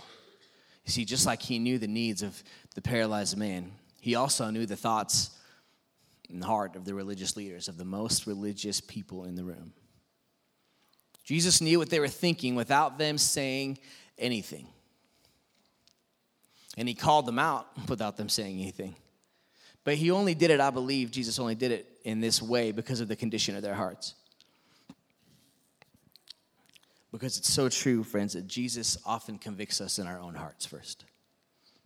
You 0.86 0.92
see, 0.92 1.06
just 1.06 1.26
like 1.26 1.42
he 1.42 1.60
knew 1.60 1.78
the 1.78 1.88
needs 1.88 2.24
of 2.24 2.42
the 2.74 2.82
paralyzed 2.82 3.38
man, 3.38 3.72
he 4.00 4.16
also 4.16 4.50
knew 4.50 4.66
the 4.66 4.76
thoughts 4.76 5.32
and 6.30 6.42
the 6.42 6.48
heart 6.48 6.76
of 6.76 6.86
the 6.86 6.94
religious 6.94 7.38
leaders, 7.38 7.68
of 7.68 7.78
the 7.78 7.86
most 7.86 8.26
religious 8.26 8.82
people 8.82 9.26
in 9.26 9.36
the 9.36 9.44
room. 9.44 9.74
Jesus 11.24 11.62
knew 11.62 11.78
what 11.78 11.90
they 11.90 12.00
were 12.00 12.08
thinking 12.08 12.56
without 12.56 12.98
them 12.98 13.18
saying 13.18 13.78
anything. 14.18 14.68
And 16.78 16.88
he 16.88 16.94
called 16.94 17.26
them 17.26 17.40
out 17.40 17.68
without 17.90 18.18
them 18.18 18.30
saying 18.30 18.60
anything. 18.62 18.96
But 19.88 19.96
he 19.96 20.12
only 20.12 20.36
did 20.36 20.52
it, 20.52 20.60
I 20.60 20.70
believe, 20.70 21.12
Jesus 21.12 21.40
only 21.40 21.56
did 21.56 21.72
it 21.72 21.88
in 22.04 22.20
this 22.20 22.42
way 22.42 22.74
because 22.74 23.00
of 23.00 23.08
the 23.08 23.16
condition 23.16 23.56
of 23.56 23.62
their 23.62 23.74
hearts. 23.74 24.16
Because 27.14 27.38
it's 27.38 27.54
so 27.54 27.70
true, 27.70 28.04
friends, 28.04 28.34
that 28.34 28.48
Jesus 28.48 28.98
often 29.06 29.38
convicts 29.38 29.80
us 29.80 29.98
in 29.98 30.06
our 30.06 30.20
own 30.20 30.36
hearts 30.36 30.66
first. 30.66 31.06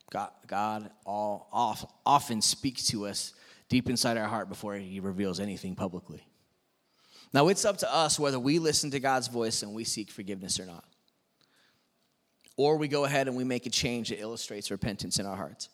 God, 0.09 0.31
God 0.47 0.89
all, 1.05 1.91
often 2.03 2.41
speaks 2.41 2.87
to 2.87 3.05
us 3.05 3.35
deep 3.69 3.87
inside 3.87 4.17
our 4.17 4.27
heart 4.27 4.49
before 4.49 4.73
he 4.73 4.99
reveals 4.99 5.39
anything 5.39 5.75
publicly. 5.75 6.25
Now, 7.33 7.49
it's 7.49 7.65
up 7.65 7.77
to 7.77 7.93
us 7.93 8.19
whether 8.19 8.39
we 8.39 8.57
listen 8.57 8.89
to 8.89 8.99
God's 8.99 9.27
voice 9.27 9.61
and 9.61 9.75
we 9.75 9.83
seek 9.83 10.09
forgiveness 10.09 10.59
or 10.59 10.65
not. 10.65 10.85
Or 12.57 12.77
we 12.77 12.87
go 12.87 13.05
ahead 13.05 13.27
and 13.27 13.37
we 13.37 13.43
make 13.43 13.67
a 13.67 13.69
change 13.69 14.09
that 14.09 14.19
illustrates 14.19 14.71
repentance 14.71 15.19
in 15.19 15.27
our 15.27 15.35
hearts. 15.35 15.69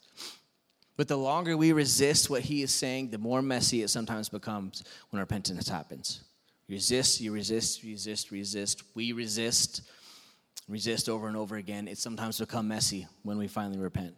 But 0.97 1.07
the 1.07 1.17
longer 1.17 1.55
we 1.55 1.71
resist 1.73 2.29
what 2.29 2.41
he 2.41 2.63
is 2.63 2.73
saying, 2.73 3.11
the 3.11 3.19
more 3.19 3.43
messy 3.43 3.83
it 3.83 3.89
sometimes 3.89 4.29
becomes 4.29 4.83
when 5.11 5.19
repentance 5.19 5.69
happens. 5.69 6.21
Resist, 6.67 7.21
you 7.21 7.31
resist, 7.31 7.83
resist, 7.83 8.31
resist. 8.31 8.83
We 8.95 9.11
resist, 9.11 9.83
resist 10.67 11.07
over 11.07 11.27
and 11.27 11.37
over 11.37 11.55
again. 11.55 11.87
It 11.87 11.99
sometimes 11.99 12.39
become 12.39 12.67
messy 12.67 13.07
when 13.21 13.37
we 13.37 13.47
finally 13.47 13.77
repent. 13.77 14.15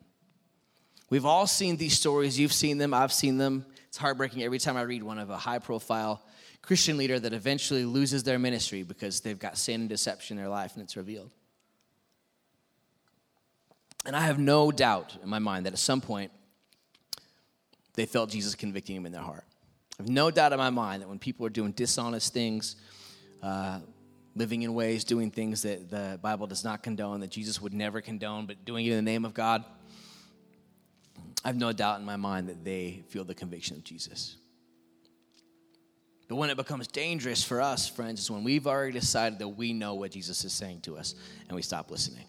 We've 1.10 1.26
all 1.26 1.48
seen 1.48 1.76
these 1.76 1.94
stories. 1.94 2.40
You've 2.40 2.54
seen 2.54 2.78
them. 2.78 2.94
I've 2.94 3.14
seen 3.14 3.38
them. 3.38 3.66
It's 3.90 3.98
heartbreaking 3.98 4.42
every 4.42 4.60
time 4.60 4.78
I 4.78 4.84
read 4.84 5.04
one 5.04 5.20
of 5.20 5.30
a 5.30 5.38
high 5.38 5.60
profile 5.60 6.24
Christian 6.62 6.98
leader 6.98 7.20
that 7.20 7.34
eventually 7.34 7.84
loses 7.84 8.24
their 8.24 8.40
ministry 8.40 8.84
because 8.84 9.20
they've 9.20 9.40
got 9.40 9.58
sin 9.58 9.82
and 9.82 9.90
deception 9.90 10.38
in 10.38 10.44
their 10.44 10.50
life 10.50 10.76
and 10.76 10.84
it's 10.84 10.96
revealed. 10.96 11.32
And 14.06 14.16
I 14.16 14.22
have 14.22 14.40
no 14.40 14.72
doubt 14.72 15.18
in 15.22 15.30
my 15.30 15.40
mind 15.40 15.66
that 15.66 15.74
at 15.74 15.80
some 15.80 16.00
point 16.00 16.32
they 17.96 18.06
felt 18.06 18.30
Jesus 18.30 18.56
convicting 18.56 18.96
them 18.96 19.06
in 19.06 19.12
their 19.12 19.22
heart. 19.22 19.46
I 20.00 20.04
have 20.04 20.10
no 20.10 20.32
doubt 20.32 20.54
in 20.54 20.58
my 20.58 20.70
mind 20.70 21.02
that 21.02 21.10
when 21.10 21.20
people 21.20 21.46
are 21.46 21.50
doing 21.50 21.72
dishonest 21.72 22.34
things, 22.34 22.76
uh, 23.44 23.80
living 24.36 24.62
in 24.62 24.74
ways, 24.74 25.04
doing 25.04 25.32
things 25.32 25.64
that 25.64 25.90
the 25.90 26.20
Bible 26.22 26.48
does 26.48 26.64
not 26.64 26.84
condone, 26.84 27.20
that 27.20 27.32
Jesus 27.32 27.62
would 27.62 27.74
never 27.74 28.00
condone, 28.00 28.46
but 28.46 28.64
doing 28.64 28.86
it 28.86 28.92
in 28.92 28.96
the 28.96 29.02
name 29.02 29.26
of 29.26 29.34
God, 29.34 29.66
I 31.44 31.48
have 31.50 31.58
no 31.58 31.72
doubt 31.72 32.00
in 32.00 32.06
my 32.06 32.16
mind 32.16 32.50
that 32.50 32.64
they 32.64 33.04
feel 33.10 33.24
the 33.24 33.36
conviction 33.36 33.78
of 33.78 33.84
Jesus. 33.84 34.38
But 36.30 36.36
when 36.36 36.50
it 36.50 36.58
becomes 36.58 36.88
dangerous 36.88 37.44
for 37.44 37.60
us, 37.60 37.90
friends, 37.90 38.22
is 38.22 38.30
when 38.30 38.44
we've 38.44 38.68
already 38.68 38.94
decided 38.94 39.40
that 39.40 39.48
we 39.48 39.74
know 39.74 39.96
what 39.96 40.12
Jesus 40.12 40.46
is 40.46 40.54
saying 40.54 40.82
to 40.82 40.96
us 40.96 41.16
and 41.48 41.56
we 41.56 41.64
stop 41.64 41.90
listening. 41.90 42.26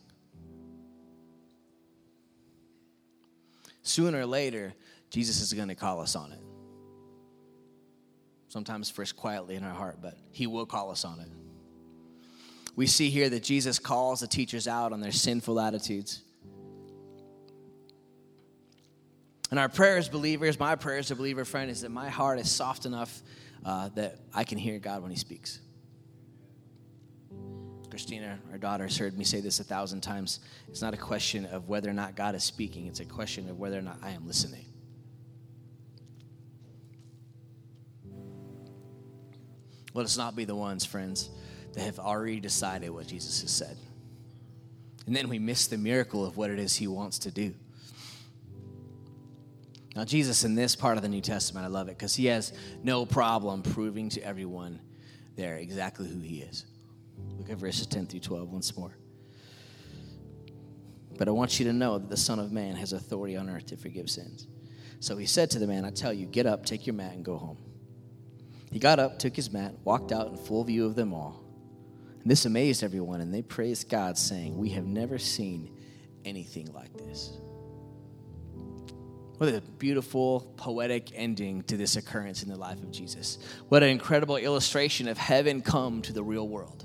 Sooner 3.82 4.20
or 4.20 4.26
later, 4.26 4.72
Jesus 5.10 5.40
is 5.40 5.52
going 5.52 5.68
to 5.68 5.74
call 5.74 6.00
us 6.00 6.16
on 6.16 6.32
it 6.32 6.40
sometimes 8.50 8.90
first 8.90 9.16
quietly 9.16 9.54
in 9.54 9.62
our 9.62 9.72
heart, 9.72 9.98
but 10.02 10.18
He 10.32 10.46
will 10.46 10.66
call 10.66 10.90
us 10.90 11.04
on 11.04 11.20
it. 11.20 11.28
We 12.76 12.86
see 12.86 13.08
here 13.08 13.30
that 13.30 13.42
Jesus 13.42 13.78
calls 13.78 14.20
the 14.20 14.26
teachers 14.26 14.66
out 14.66 14.92
on 14.92 15.00
their 15.00 15.12
sinful 15.12 15.60
attitudes. 15.60 16.22
And 19.50 19.58
our 19.58 19.68
prayer 19.68 19.96
as 19.96 20.08
believers, 20.08 20.58
my 20.58 20.76
prayer 20.76 20.98
as 20.98 21.10
a 21.10 21.16
believer 21.16 21.44
friend, 21.44 21.70
is 21.70 21.82
that 21.82 21.90
my 21.90 22.08
heart 22.08 22.38
is 22.38 22.50
soft 22.50 22.86
enough 22.86 23.22
uh, 23.64 23.88
that 23.94 24.18
I 24.34 24.44
can 24.44 24.58
hear 24.58 24.78
God 24.78 25.02
when 25.02 25.10
He 25.10 25.16
speaks. 25.16 25.60
Christina, 27.88 28.38
our 28.52 28.58
daughter, 28.58 28.84
has 28.84 28.96
heard 28.96 29.18
me 29.18 29.24
say 29.24 29.40
this 29.40 29.58
a 29.58 29.64
thousand 29.64 30.00
times. 30.00 30.40
It's 30.68 30.82
not 30.82 30.94
a 30.94 30.96
question 30.96 31.46
of 31.46 31.68
whether 31.68 31.90
or 31.90 31.92
not 31.92 32.14
God 32.16 32.34
is 32.34 32.44
speaking, 32.44 32.86
it's 32.86 33.00
a 33.00 33.04
question 33.04 33.48
of 33.48 33.58
whether 33.58 33.78
or 33.78 33.82
not 33.82 33.98
I 34.02 34.10
am 34.10 34.26
listening. 34.26 34.69
Let 39.94 40.04
us 40.04 40.16
not 40.16 40.36
be 40.36 40.44
the 40.44 40.54
ones, 40.54 40.84
friends, 40.84 41.30
that 41.72 41.82
have 41.82 41.98
already 41.98 42.40
decided 42.40 42.90
what 42.90 43.06
Jesus 43.06 43.40
has 43.42 43.50
said. 43.50 43.76
And 45.06 45.16
then 45.16 45.28
we 45.28 45.38
miss 45.38 45.66
the 45.66 45.78
miracle 45.78 46.24
of 46.24 46.36
what 46.36 46.50
it 46.50 46.58
is 46.58 46.76
he 46.76 46.86
wants 46.86 47.18
to 47.20 47.30
do. 47.30 47.54
Now, 49.96 50.04
Jesus, 50.04 50.44
in 50.44 50.54
this 50.54 50.76
part 50.76 50.96
of 50.96 51.02
the 51.02 51.08
New 51.08 51.20
Testament, 51.20 51.64
I 51.64 51.68
love 51.68 51.88
it 51.88 51.98
because 51.98 52.14
he 52.14 52.26
has 52.26 52.52
no 52.82 53.04
problem 53.04 53.62
proving 53.62 54.08
to 54.10 54.22
everyone 54.22 54.80
there 55.36 55.56
exactly 55.56 56.08
who 56.08 56.20
he 56.20 56.42
is. 56.42 56.64
Look 57.38 57.50
at 57.50 57.56
verses 57.56 57.86
10 57.86 58.06
through 58.06 58.20
12 58.20 58.52
once 58.52 58.76
more. 58.76 58.96
But 61.18 61.28
I 61.28 61.32
want 61.32 61.58
you 61.58 61.66
to 61.66 61.72
know 61.72 61.98
that 61.98 62.08
the 62.08 62.16
Son 62.16 62.38
of 62.38 62.52
Man 62.52 62.76
has 62.76 62.92
authority 62.92 63.36
on 63.36 63.50
earth 63.50 63.66
to 63.66 63.76
forgive 63.76 64.08
sins. 64.08 64.46
So 65.00 65.16
he 65.16 65.26
said 65.26 65.50
to 65.50 65.58
the 65.58 65.66
man, 65.66 65.84
I 65.84 65.90
tell 65.90 66.12
you, 66.12 66.26
get 66.26 66.46
up, 66.46 66.64
take 66.64 66.86
your 66.86 66.94
mat, 66.94 67.14
and 67.14 67.24
go 67.24 67.36
home. 67.36 67.58
He 68.70 68.78
got 68.78 68.98
up, 68.98 69.18
took 69.18 69.34
his 69.34 69.52
mat, 69.52 69.74
walked 69.84 70.12
out 70.12 70.28
in 70.28 70.36
full 70.36 70.64
view 70.64 70.86
of 70.86 70.94
them 70.94 71.12
all. 71.12 71.42
And 72.22 72.30
this 72.30 72.44
amazed 72.44 72.84
everyone, 72.84 73.20
and 73.20 73.34
they 73.34 73.42
praised 73.42 73.88
God, 73.88 74.16
saying, 74.16 74.56
We 74.56 74.70
have 74.70 74.86
never 74.86 75.18
seen 75.18 75.76
anything 76.24 76.72
like 76.72 76.92
this. 76.96 77.32
What 79.38 79.48
a 79.48 79.62
beautiful, 79.78 80.52
poetic 80.56 81.12
ending 81.14 81.62
to 81.62 81.78
this 81.78 81.96
occurrence 81.96 82.42
in 82.42 82.50
the 82.50 82.58
life 82.58 82.82
of 82.82 82.90
Jesus. 82.90 83.38
What 83.70 83.82
an 83.82 83.88
incredible 83.88 84.36
illustration 84.36 85.08
of 85.08 85.16
heaven 85.16 85.62
come 85.62 86.02
to 86.02 86.12
the 86.12 86.22
real 86.22 86.46
world. 86.46 86.84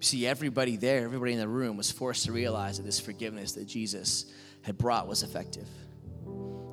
See, 0.00 0.26
everybody 0.26 0.76
there, 0.76 1.04
everybody 1.04 1.34
in 1.34 1.38
the 1.38 1.46
room 1.46 1.76
was 1.76 1.92
forced 1.92 2.24
to 2.24 2.32
realize 2.32 2.78
that 2.78 2.82
this 2.82 2.98
forgiveness 2.98 3.52
that 3.52 3.66
Jesus 3.66 4.32
had 4.62 4.76
brought 4.76 5.06
was 5.06 5.22
effective 5.22 5.68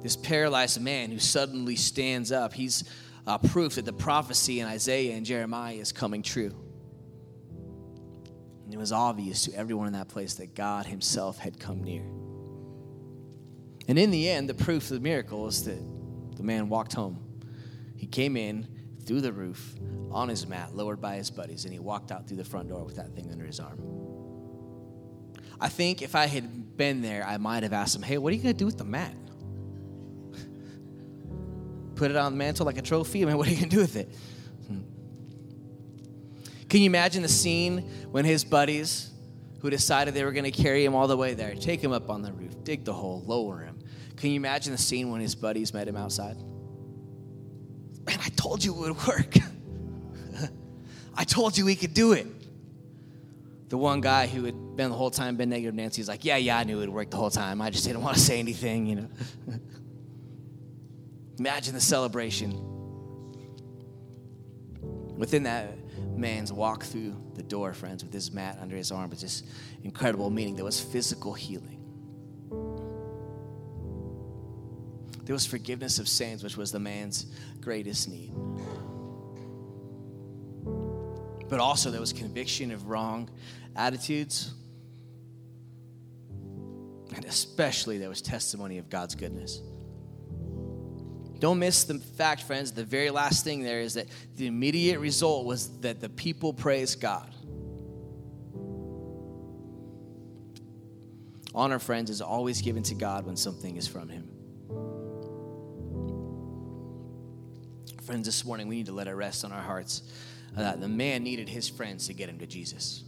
this 0.02 0.16
paralyzed 0.16 0.82
man 0.82 1.12
who 1.12 1.20
suddenly 1.20 1.76
stands 1.76 2.32
up. 2.32 2.54
He's 2.54 2.84
uh, 3.26 3.38
proof 3.38 3.76
that 3.76 3.86
the 3.86 3.94
prophecy 3.94 4.60
in 4.60 4.68
Isaiah 4.68 5.16
and 5.16 5.26
Jeremiah 5.26 5.76
is 5.76 5.92
coming 5.92 6.22
true. 6.22 6.56
And 8.66 8.74
it 8.74 8.78
was 8.78 8.92
obvious 8.92 9.46
to 9.46 9.54
everyone 9.54 9.88
in 9.88 9.94
that 9.94 10.10
place 10.10 10.36
that 10.36 10.56
God 10.56 10.86
Himself 10.86 11.38
had 11.38 11.60
come 11.60 11.84
near. 11.84 12.04
And 13.88 13.98
in 13.98 14.12
the 14.12 14.30
end, 14.30 14.50
the 14.50 14.54
proof 14.54 14.84
of 14.84 14.90
the 14.90 15.00
miracle 15.00 15.48
is 15.48 15.64
that 15.64 15.80
the 16.36 16.44
man 16.44 16.70
walked 16.70 16.94
home. 16.94 17.20
He 17.96 18.06
came 18.08 18.36
in 18.36 18.68
through 19.06 19.22
the 19.22 19.32
roof 19.32 19.76
on 20.12 20.30
his 20.30 20.46
mat, 20.48 20.76
lowered 20.76 21.02
by 21.02 21.16
his 21.16 21.30
buddies, 21.30 21.64
and 21.64 21.74
he 21.74 21.80
walked 21.80 22.12
out 22.12 22.28
through 22.28 22.38
the 22.38 22.44
front 22.44 22.70
door 22.70 22.84
with 22.84 22.98
that 22.98 23.16
thing 23.16 23.32
under 23.32 23.46
his 23.46 23.60
arm. 23.60 23.80
I 25.60 25.70
think 25.70 26.02
if 26.02 26.16
I 26.16 26.28
had 26.28 26.78
been 26.78 27.02
there, 27.02 27.26
I 27.26 27.38
might 27.38 27.64
have 27.64 27.74
asked 27.74 27.96
him, 27.96 28.04
Hey, 28.04 28.18
what 28.18 28.32
are 28.32 28.36
you 28.36 28.44
going 28.44 28.54
to 28.54 28.60
do 28.60 28.66
with 28.66 28.78
the 28.78 28.84
mat? 28.84 29.16
Put 31.98 32.12
it 32.12 32.18
on 32.18 32.32
the 32.32 32.38
mantle 32.38 32.66
like 32.66 32.78
a 32.78 32.82
trophy? 32.82 33.24
I 33.24 33.26
mean, 33.26 33.38
what 33.38 33.48
are 33.48 33.52
you 33.52 33.58
going 33.58 33.70
to 33.70 33.76
do 33.76 33.82
with 33.82 33.96
it? 33.96 34.10
Hmm. 34.68 34.82
Can 36.70 36.82
you 36.82 36.86
imagine 36.88 37.22
the 37.22 37.30
scene 37.30 37.80
when 38.12 38.26
his 38.26 38.44
buddies, 38.44 39.12
who 39.62 39.70
decided 39.70 40.14
they 40.14 40.24
were 40.24 40.32
going 40.32 40.50
to 40.50 40.52
carry 40.52 40.86
him 40.86 40.96
all 40.96 41.08
the 41.08 41.18
way 41.18 41.34
there, 41.34 41.56
take 41.56 41.82
him 41.82 41.92
up 41.92 42.10
on 42.10 42.22
the 42.22 42.32
roof, 42.32 42.64
dig 42.64 42.86
the 42.86 42.94
hole, 42.94 43.24
lower 43.26 43.60
him? 43.60 43.80
Can 44.16 44.32
you 44.32 44.38
imagine 44.38 44.72
the 44.72 44.78
scene 44.78 45.12
when 45.12 45.22
his 45.22 45.36
buddies 45.36 45.74
met 45.74 45.88
him 45.88 45.96
outside? 45.96 46.38
Man, 48.06 48.20
I 48.24 48.30
told 48.36 48.64
you 48.64 48.74
it 48.74 48.80
would 48.80 49.08
work. 49.08 49.36
I 51.16 51.24
told 51.24 51.58
you 51.58 51.66
we 51.66 51.76
could 51.76 51.94
do 51.94 52.14
it. 52.14 52.28
The 53.70 53.78
one 53.78 54.00
guy 54.02 54.28
who 54.28 54.46
had 54.46 54.76
been 54.76 54.90
the 54.90 54.96
whole 54.96 55.12
time 55.12 55.36
been 55.36 55.50
negative 55.50 55.76
Nancy 55.76 56.02
was 56.02 56.08
like, 56.08 56.24
Yeah, 56.24 56.38
yeah, 56.38 56.58
I 56.58 56.64
knew 56.64 56.78
it 56.78 56.82
would 56.82 56.90
work 56.90 57.12
the 57.12 57.18
whole 57.18 57.30
time. 57.30 57.62
I 57.62 57.70
just 57.70 57.86
didn't 57.86 58.02
want 58.02 58.16
to 58.16 58.22
say 58.22 58.40
anything, 58.40 58.86
you 58.86 58.96
know. 58.96 59.08
Imagine 61.40 61.74
the 61.74 61.82
celebration. 61.82 62.64
Within 65.18 65.44
that 65.44 65.78
man's 66.16 66.52
walk 66.52 66.84
through 66.84 67.16
the 67.36 67.44
door, 67.44 67.74
friends, 67.74 68.04
with 68.04 68.14
his 68.14 68.32
mat 68.32 68.58
under 68.60 68.76
his 68.76 68.92
arm, 68.92 69.10
was 69.10 69.22
this 69.22 69.44
incredible 69.84 70.30
meaning. 70.30 70.56
There 70.56 70.66
was 70.66 70.80
physical 70.80 71.34
healing. 71.34 71.84
There 75.24 75.34
was 75.34 75.46
forgiveness 75.46 76.00
of 76.00 76.08
sins, 76.08 76.44
which 76.44 76.56
was 76.56 76.72
the 76.72 76.80
man's 76.80 77.26
greatest 77.60 78.10
need. 78.10 78.34
But 81.50 81.60
also, 81.60 81.92
there 81.92 82.00
was 82.00 82.14
conviction 82.14 82.72
of 82.72 82.88
wrong 82.88 83.30
attitudes. 83.76 84.54
And 87.16 87.26
especially 87.26 87.98
there 87.98 88.10
was 88.10 88.22
testimony 88.22 88.78
of 88.78 88.90
God's 88.90 89.16
goodness. 89.16 89.62
Don't 91.40 91.60
miss 91.60 91.84
the 91.84 92.00
fact, 92.00 92.44
friends, 92.44 92.72
the 92.72 92.84
very 92.84 93.10
last 93.10 93.44
thing 93.44 93.64
there 93.64 93.82
is 93.82 93.94
that 93.96 94.08
the 94.36 94.48
immediate 94.48 95.00
result 95.00 95.46
was 95.46 95.80
that 95.80 96.02
the 96.02 96.10
people 96.10 96.54
praised 96.54 97.00
God. 97.00 97.34
Honor, 101.54 101.80
friends, 101.80 102.10
is 102.10 102.22
always 102.22 102.62
given 102.62 102.84
to 102.84 102.96
God 102.96 103.26
when 103.26 103.36
something 103.36 103.78
is 103.78 103.88
from 103.88 104.10
Him. 104.10 104.30
Friends, 108.04 108.26
this 108.26 108.46
morning 108.46 108.68
we 108.68 108.78
need 108.78 108.86
to 108.86 108.94
let 108.94 109.08
it 109.08 109.14
rest 109.14 109.44
on 109.44 109.52
our 109.52 109.62
hearts 109.62 110.02
uh, 110.56 110.62
that 110.62 110.80
the 110.80 110.88
man 110.88 111.24
needed 111.24 111.50
his 111.50 111.68
friends 111.68 112.08
to 112.08 112.14
get 112.14 112.30
him 112.30 112.40
to 112.40 112.48
Jesus. 112.48 113.04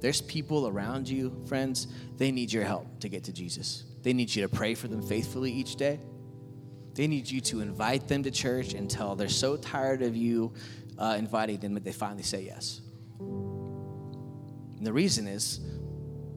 There's 0.00 0.20
people 0.20 0.66
around 0.66 1.08
you, 1.08 1.42
friends, 1.46 1.86
they 2.16 2.32
need 2.32 2.52
your 2.52 2.64
help 2.64 3.00
to 3.00 3.08
get 3.08 3.24
to 3.24 3.32
Jesus. 3.32 3.84
They 4.02 4.12
need 4.12 4.34
you 4.34 4.42
to 4.42 4.48
pray 4.48 4.74
for 4.74 4.88
them 4.88 5.02
faithfully 5.02 5.52
each 5.52 5.76
day. 5.76 6.00
They 7.00 7.06
need 7.06 7.30
you 7.30 7.40
to 7.40 7.62
invite 7.62 8.08
them 8.08 8.22
to 8.24 8.30
church 8.30 8.74
until 8.74 9.16
they're 9.16 9.30
so 9.30 9.56
tired 9.56 10.02
of 10.02 10.14
you 10.14 10.52
uh, 10.98 11.16
inviting 11.18 11.56
them 11.56 11.72
that 11.72 11.82
they 11.82 11.92
finally 11.92 12.22
say 12.22 12.42
yes. 12.42 12.82
And 13.18 14.86
the 14.86 14.92
reason 14.92 15.26
is, 15.26 15.60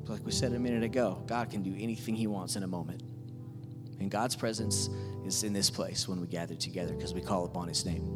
like 0.07 0.25
we 0.25 0.31
said 0.31 0.53
a 0.53 0.59
minute 0.59 0.81
ago, 0.81 1.21
God 1.27 1.51
can 1.51 1.63
do 1.63 1.75
anything 1.77 2.15
He 2.15 2.27
wants 2.27 2.55
in 2.55 2.63
a 2.63 2.67
moment. 2.67 3.03
And 3.99 4.09
God's 4.09 4.37
presence 4.37 4.87
is 5.25 5.43
in 5.43 5.51
this 5.51 5.69
place 5.69 6.07
when 6.07 6.21
we 6.21 6.27
gather 6.27 6.55
together 6.55 6.93
because 6.93 7.13
we 7.13 7.19
call 7.19 7.43
upon 7.43 7.67
His 7.67 7.85
name. 7.85 8.07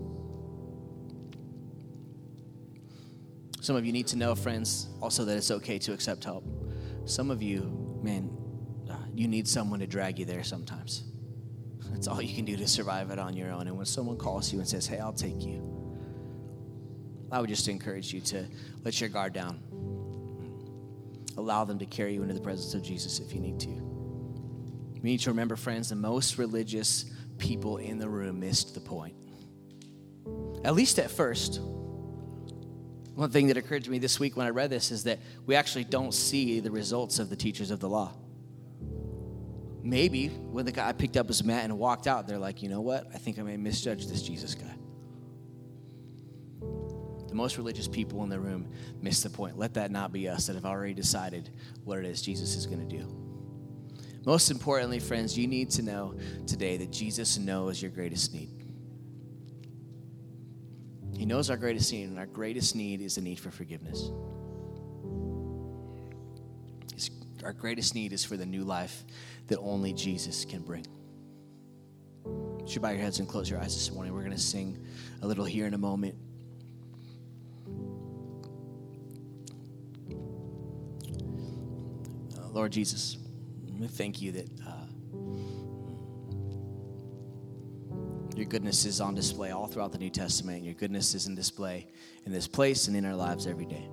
Some 3.59 3.75
of 3.75 3.85
you 3.85 3.91
need 3.91 4.07
to 4.07 4.15
know, 4.15 4.35
friends, 4.35 4.87
also 5.01 5.25
that 5.25 5.35
it's 5.35 5.51
okay 5.51 5.79
to 5.79 5.91
accept 5.91 6.23
help. 6.23 6.45
Some 7.03 7.29
of 7.29 7.41
you, 7.41 7.99
man, 8.01 8.31
uh, 8.89 8.95
you 9.13 9.27
need 9.27 9.49
someone 9.49 9.81
to 9.81 9.87
drag 9.87 10.17
you 10.17 10.23
there 10.23 10.45
sometimes. 10.45 11.03
That's 11.91 12.07
all 12.07 12.21
you 12.21 12.35
can 12.35 12.45
do 12.45 12.55
to 12.57 12.67
survive 12.67 13.11
it 13.11 13.19
on 13.19 13.35
your 13.35 13.51
own. 13.51 13.67
And 13.67 13.77
when 13.77 13.85
someone 13.85 14.17
calls 14.17 14.51
you 14.51 14.59
and 14.59 14.67
says, 14.67 14.87
hey, 14.87 14.99
I'll 14.99 15.13
take 15.13 15.43
you, 15.43 15.61
I 17.31 17.39
would 17.39 17.49
just 17.49 17.67
encourage 17.67 18.13
you 18.13 18.21
to 18.21 18.45
let 18.83 18.99
your 19.01 19.09
guard 19.09 19.33
down. 19.33 19.59
Allow 21.37 21.65
them 21.65 21.79
to 21.79 21.85
carry 21.85 22.13
you 22.13 22.21
into 22.21 22.33
the 22.33 22.41
presence 22.41 22.73
of 22.73 22.81
Jesus 22.81 23.19
if 23.19 23.33
you 23.33 23.39
need 23.39 23.59
to. 23.59 23.69
We 23.69 25.11
need 25.11 25.19
to 25.21 25.29
remember, 25.29 25.55
friends, 25.55 25.89
the 25.89 25.95
most 25.95 26.37
religious 26.37 27.05
people 27.37 27.77
in 27.77 27.99
the 27.99 28.09
room 28.09 28.39
missed 28.39 28.73
the 28.73 28.79
point. 28.79 29.15
At 30.63 30.73
least 30.73 30.99
at 30.99 31.11
first. 31.11 31.59
One 33.15 33.29
thing 33.29 33.47
that 33.47 33.57
occurred 33.57 33.83
to 33.85 33.91
me 33.91 33.99
this 33.99 34.19
week 34.19 34.37
when 34.37 34.45
I 34.47 34.49
read 34.49 34.69
this 34.69 34.91
is 34.91 35.03
that 35.03 35.19
we 35.45 35.55
actually 35.55 35.83
don't 35.83 36.13
see 36.13 36.59
the 36.59 36.71
results 36.71 37.19
of 37.19 37.29
the 37.29 37.35
teachers 37.35 37.71
of 37.71 37.79
the 37.79 37.89
law. 37.89 38.13
Maybe 39.87 40.27
when 40.27 40.65
the 40.65 40.73
guy 40.73 40.91
picked 40.91 41.15
up 41.15 41.29
his 41.29 41.45
mat 41.45 41.63
and 41.63 41.79
walked 41.79 42.07
out, 42.07 42.27
they're 42.27 42.37
like, 42.37 42.61
you 42.61 42.67
know 42.67 42.81
what? 42.81 43.07
I 43.13 43.17
think 43.17 43.39
I 43.39 43.41
may 43.41 43.55
misjudge 43.55 44.07
this 44.07 44.21
Jesus 44.21 44.53
guy. 44.53 44.75
The 47.29 47.33
most 47.33 47.55
religious 47.55 47.87
people 47.87 48.21
in 48.23 48.29
the 48.29 48.37
room 48.37 48.67
miss 49.01 49.23
the 49.23 49.29
point. 49.29 49.57
Let 49.57 49.75
that 49.75 49.89
not 49.89 50.11
be 50.11 50.27
us 50.27 50.47
that 50.47 50.55
have 50.55 50.65
already 50.65 50.93
decided 50.93 51.51
what 51.85 51.99
it 51.99 52.05
is 52.05 52.21
Jesus 52.21 52.55
is 52.55 52.65
going 52.65 52.85
to 52.85 52.97
do. 52.97 53.07
Most 54.25 54.51
importantly, 54.51 54.99
friends, 54.99 55.37
you 55.37 55.47
need 55.47 55.69
to 55.71 55.81
know 55.81 56.15
today 56.47 56.75
that 56.75 56.91
Jesus 56.91 57.37
knows 57.37 57.81
your 57.81 57.91
greatest 57.91 58.33
need. 58.33 58.49
He 61.15 61.25
knows 61.25 61.49
our 61.49 61.55
greatest 61.55 61.93
need, 61.93 62.09
and 62.09 62.19
our 62.19 62.25
greatest 62.25 62.75
need 62.75 62.99
is 62.99 63.15
the 63.15 63.21
need 63.21 63.39
for 63.39 63.51
forgiveness. 63.51 64.11
Our 67.47 67.53
greatest 67.53 67.95
need 67.95 68.11
is 68.11 68.25
for 68.25 68.35
the 68.35 68.45
new 68.45 68.65
life 68.65 69.05
that 69.47 69.57
only 69.59 69.93
Jesus 69.93 70.43
can 70.43 70.61
bring. 70.61 70.85
You 72.25 72.65
should 72.67 72.81
bow 72.81 72.89
your 72.89 72.99
heads 72.99 73.19
and 73.19 73.29
close 73.29 73.49
your 73.49 73.57
eyes 73.61 73.73
this 73.73 73.89
morning. 73.89 74.13
We're 74.13 74.19
going 74.19 74.33
to 74.33 74.37
sing 74.37 74.85
a 75.21 75.27
little 75.27 75.45
here 75.45 75.65
in 75.65 75.73
a 75.73 75.77
moment. 75.77 76.15
Uh, 82.37 82.49
Lord 82.49 82.73
Jesus, 82.73 83.17
we 83.79 83.87
thank 83.87 84.21
you 84.21 84.33
that. 84.33 84.49
Uh, 84.59 84.71
Your 88.35 88.45
goodness 88.45 88.85
is 88.85 89.01
on 89.01 89.15
display 89.15 89.49
all 89.49 89.65
throughout 89.65 89.91
the 89.91 89.97
New 89.97 90.11
Testament. 90.11 90.63
Your 90.63 90.75
goodness 90.75 91.15
is 91.15 91.25
in 91.25 91.33
display 91.33 91.87
in 92.25 92.31
this 92.31 92.47
place 92.47 92.87
and 92.87 92.95
in 92.95 93.03
our 93.03 93.15
lives 93.15 93.47
every 93.47 93.65
day. 93.65 93.89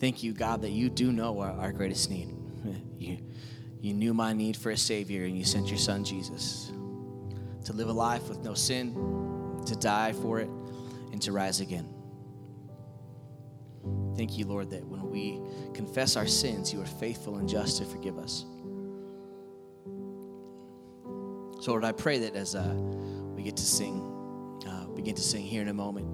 Thank 0.00 0.22
you, 0.22 0.32
God, 0.32 0.62
that 0.62 0.70
you 0.70 0.88
do 0.88 1.12
know 1.12 1.38
our, 1.40 1.52
our 1.52 1.72
greatest 1.72 2.10
need. 2.10 2.34
You, 3.00 3.16
you 3.80 3.94
knew 3.94 4.12
my 4.12 4.34
need 4.34 4.58
for 4.58 4.72
a 4.72 4.76
Savior, 4.76 5.24
and 5.24 5.38
you 5.38 5.42
sent 5.42 5.68
your 5.68 5.78
Son, 5.78 6.04
Jesus, 6.04 6.70
to 7.64 7.72
live 7.72 7.88
a 7.88 7.92
life 7.92 8.28
with 8.28 8.40
no 8.40 8.52
sin, 8.52 8.92
to 9.64 9.74
die 9.74 10.12
for 10.12 10.38
it, 10.38 10.50
and 11.10 11.22
to 11.22 11.32
rise 11.32 11.60
again. 11.60 11.88
Thank 14.16 14.36
you, 14.36 14.44
Lord, 14.44 14.68
that 14.68 14.84
when 14.84 15.08
we 15.08 15.40
confess 15.72 16.14
our 16.14 16.26
sins, 16.26 16.74
you 16.74 16.82
are 16.82 16.86
faithful 16.86 17.36
and 17.36 17.48
just 17.48 17.78
to 17.78 17.86
forgive 17.86 18.18
us. 18.18 18.44
So, 21.62 21.72
Lord, 21.72 21.86
I 21.86 21.92
pray 21.92 22.18
that 22.18 22.36
as 22.36 22.54
uh, 22.54 22.74
we 23.34 23.42
get 23.42 23.56
to 23.56 23.64
sing, 23.64 24.60
uh, 24.68 24.88
begin 24.88 25.14
to 25.14 25.22
sing 25.22 25.42
here 25.42 25.62
in 25.62 25.68
a 25.68 25.74
moment, 25.74 26.06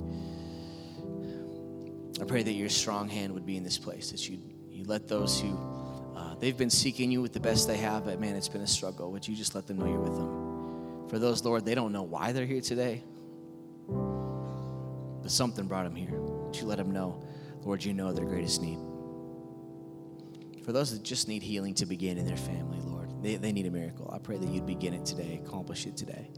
I 2.21 2.25
pray 2.25 2.43
that 2.43 2.53
your 2.53 2.69
strong 2.69 3.09
hand 3.09 3.33
would 3.35 3.45
be 3.45 3.57
in 3.57 3.63
this 3.63 3.79
place, 3.79 4.11
that 4.11 4.29
you 4.29 4.39
you 4.71 4.85
let 4.85 5.09
those 5.09 5.41
who 5.41 5.59
uh, 6.15 6.35
they've 6.35 6.57
been 6.57 6.71
seeking 6.71 7.11
you 7.11 7.23
with 7.23 7.33
the 7.33 7.41
best 7.41 7.67
they 7.67 7.77
have, 7.79 8.05
but 8.05 8.21
man, 8.21 8.37
it's 8.37 8.49
been 8.49 8.63
a 8.63 8.67
struggle. 8.67 9.11
Would 9.13 9.27
you 9.27 9.35
just 9.35 9.55
let 9.55 9.67
them 9.67 9.79
know 9.79 9.87
you're 9.87 10.01
with 10.01 10.17
them? 10.17 11.09
For 11.09 11.19
those, 11.19 11.45
Lord, 11.45 11.65
they 11.65 11.75
don't 11.75 11.93
know 11.93 12.03
why 12.03 12.33
they're 12.33 12.47
here 12.47 12.61
today, 12.61 13.03
but 13.87 15.31
something 15.31 15.67
brought 15.67 15.85
them 15.85 15.95
here. 15.95 16.19
Would 16.21 16.57
you 16.57 16.67
let 16.67 16.79
them 16.79 16.91
know, 16.91 17.23
Lord, 17.63 17.85
you 17.85 17.95
know 17.95 18.13
their 18.13 18.25
greatest 18.25 18.61
need? 18.61 18.79
For 20.65 20.73
those 20.73 20.91
that 20.93 21.03
just 21.05 21.29
need 21.29 21.43
healing 21.43 21.75
to 21.75 21.87
begin 21.87 22.19
in 22.19 22.27
their 22.27 22.37
family, 22.37 22.81
Lord. 22.81 23.13
They, 23.23 23.37
they 23.37 23.53
need 23.53 23.67
a 23.67 23.71
miracle. 23.71 24.11
I 24.13 24.19
pray 24.19 24.37
that 24.37 24.49
you'd 24.49 24.67
begin 24.67 24.95
it 24.95 25.07
today, 25.07 25.41
accomplish 25.45 25.87
it 25.87 25.97
today. 25.97 26.29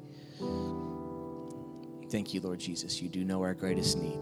Thank 2.11 2.35
you, 2.35 2.41
Lord 2.41 2.59
Jesus. 2.59 3.01
You 3.01 3.09
do 3.09 3.25
know 3.25 3.43
our 3.43 3.55
greatest 3.55 3.99
need. 3.99 4.19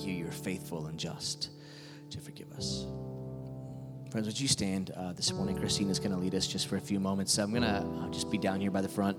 Thank 0.00 0.12
you, 0.12 0.24
you're 0.24 0.32
faithful 0.32 0.86
and 0.86 0.98
just 0.98 1.50
to 2.08 2.18
forgive 2.20 2.50
us. 2.52 2.86
Friends, 4.10 4.26
would 4.26 4.40
you 4.40 4.48
stand 4.48 4.92
uh, 4.96 5.12
this 5.12 5.30
morning? 5.30 5.58
Christina's 5.58 5.98
going 5.98 6.12
to 6.12 6.16
lead 6.16 6.34
us 6.34 6.46
just 6.46 6.68
for 6.68 6.76
a 6.76 6.80
few 6.80 6.98
moments. 6.98 7.36
I'm 7.36 7.50
going 7.50 7.64
to 7.64 7.86
uh, 7.86 8.08
just 8.08 8.30
be 8.30 8.38
down 8.38 8.62
here 8.62 8.70
by 8.70 8.80
the 8.80 8.88
front. 8.88 9.18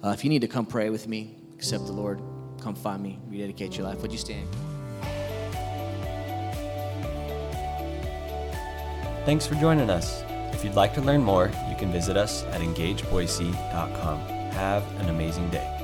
Uh, 0.00 0.10
if 0.10 0.22
you 0.22 0.30
need 0.30 0.42
to 0.42 0.46
come 0.46 0.64
pray 0.64 0.90
with 0.90 1.08
me, 1.08 1.38
accept 1.54 1.86
the 1.86 1.92
Lord, 1.92 2.22
come 2.60 2.76
find 2.76 3.02
me, 3.02 3.18
rededicate 3.26 3.76
your 3.76 3.84
life. 3.84 4.00
Would 4.00 4.12
you 4.12 4.18
stand? 4.18 4.48
Thanks 9.24 9.44
for 9.44 9.56
joining 9.56 9.90
us. 9.90 10.22
If 10.52 10.62
you'd 10.62 10.76
like 10.76 10.94
to 10.94 11.00
learn 11.00 11.24
more, 11.24 11.50
you 11.68 11.74
can 11.74 11.90
visit 11.90 12.16
us 12.16 12.44
at 12.44 12.60
engageboise.com. 12.60 14.20
Have 14.52 14.84
an 15.00 15.08
amazing 15.08 15.50
day. 15.50 15.81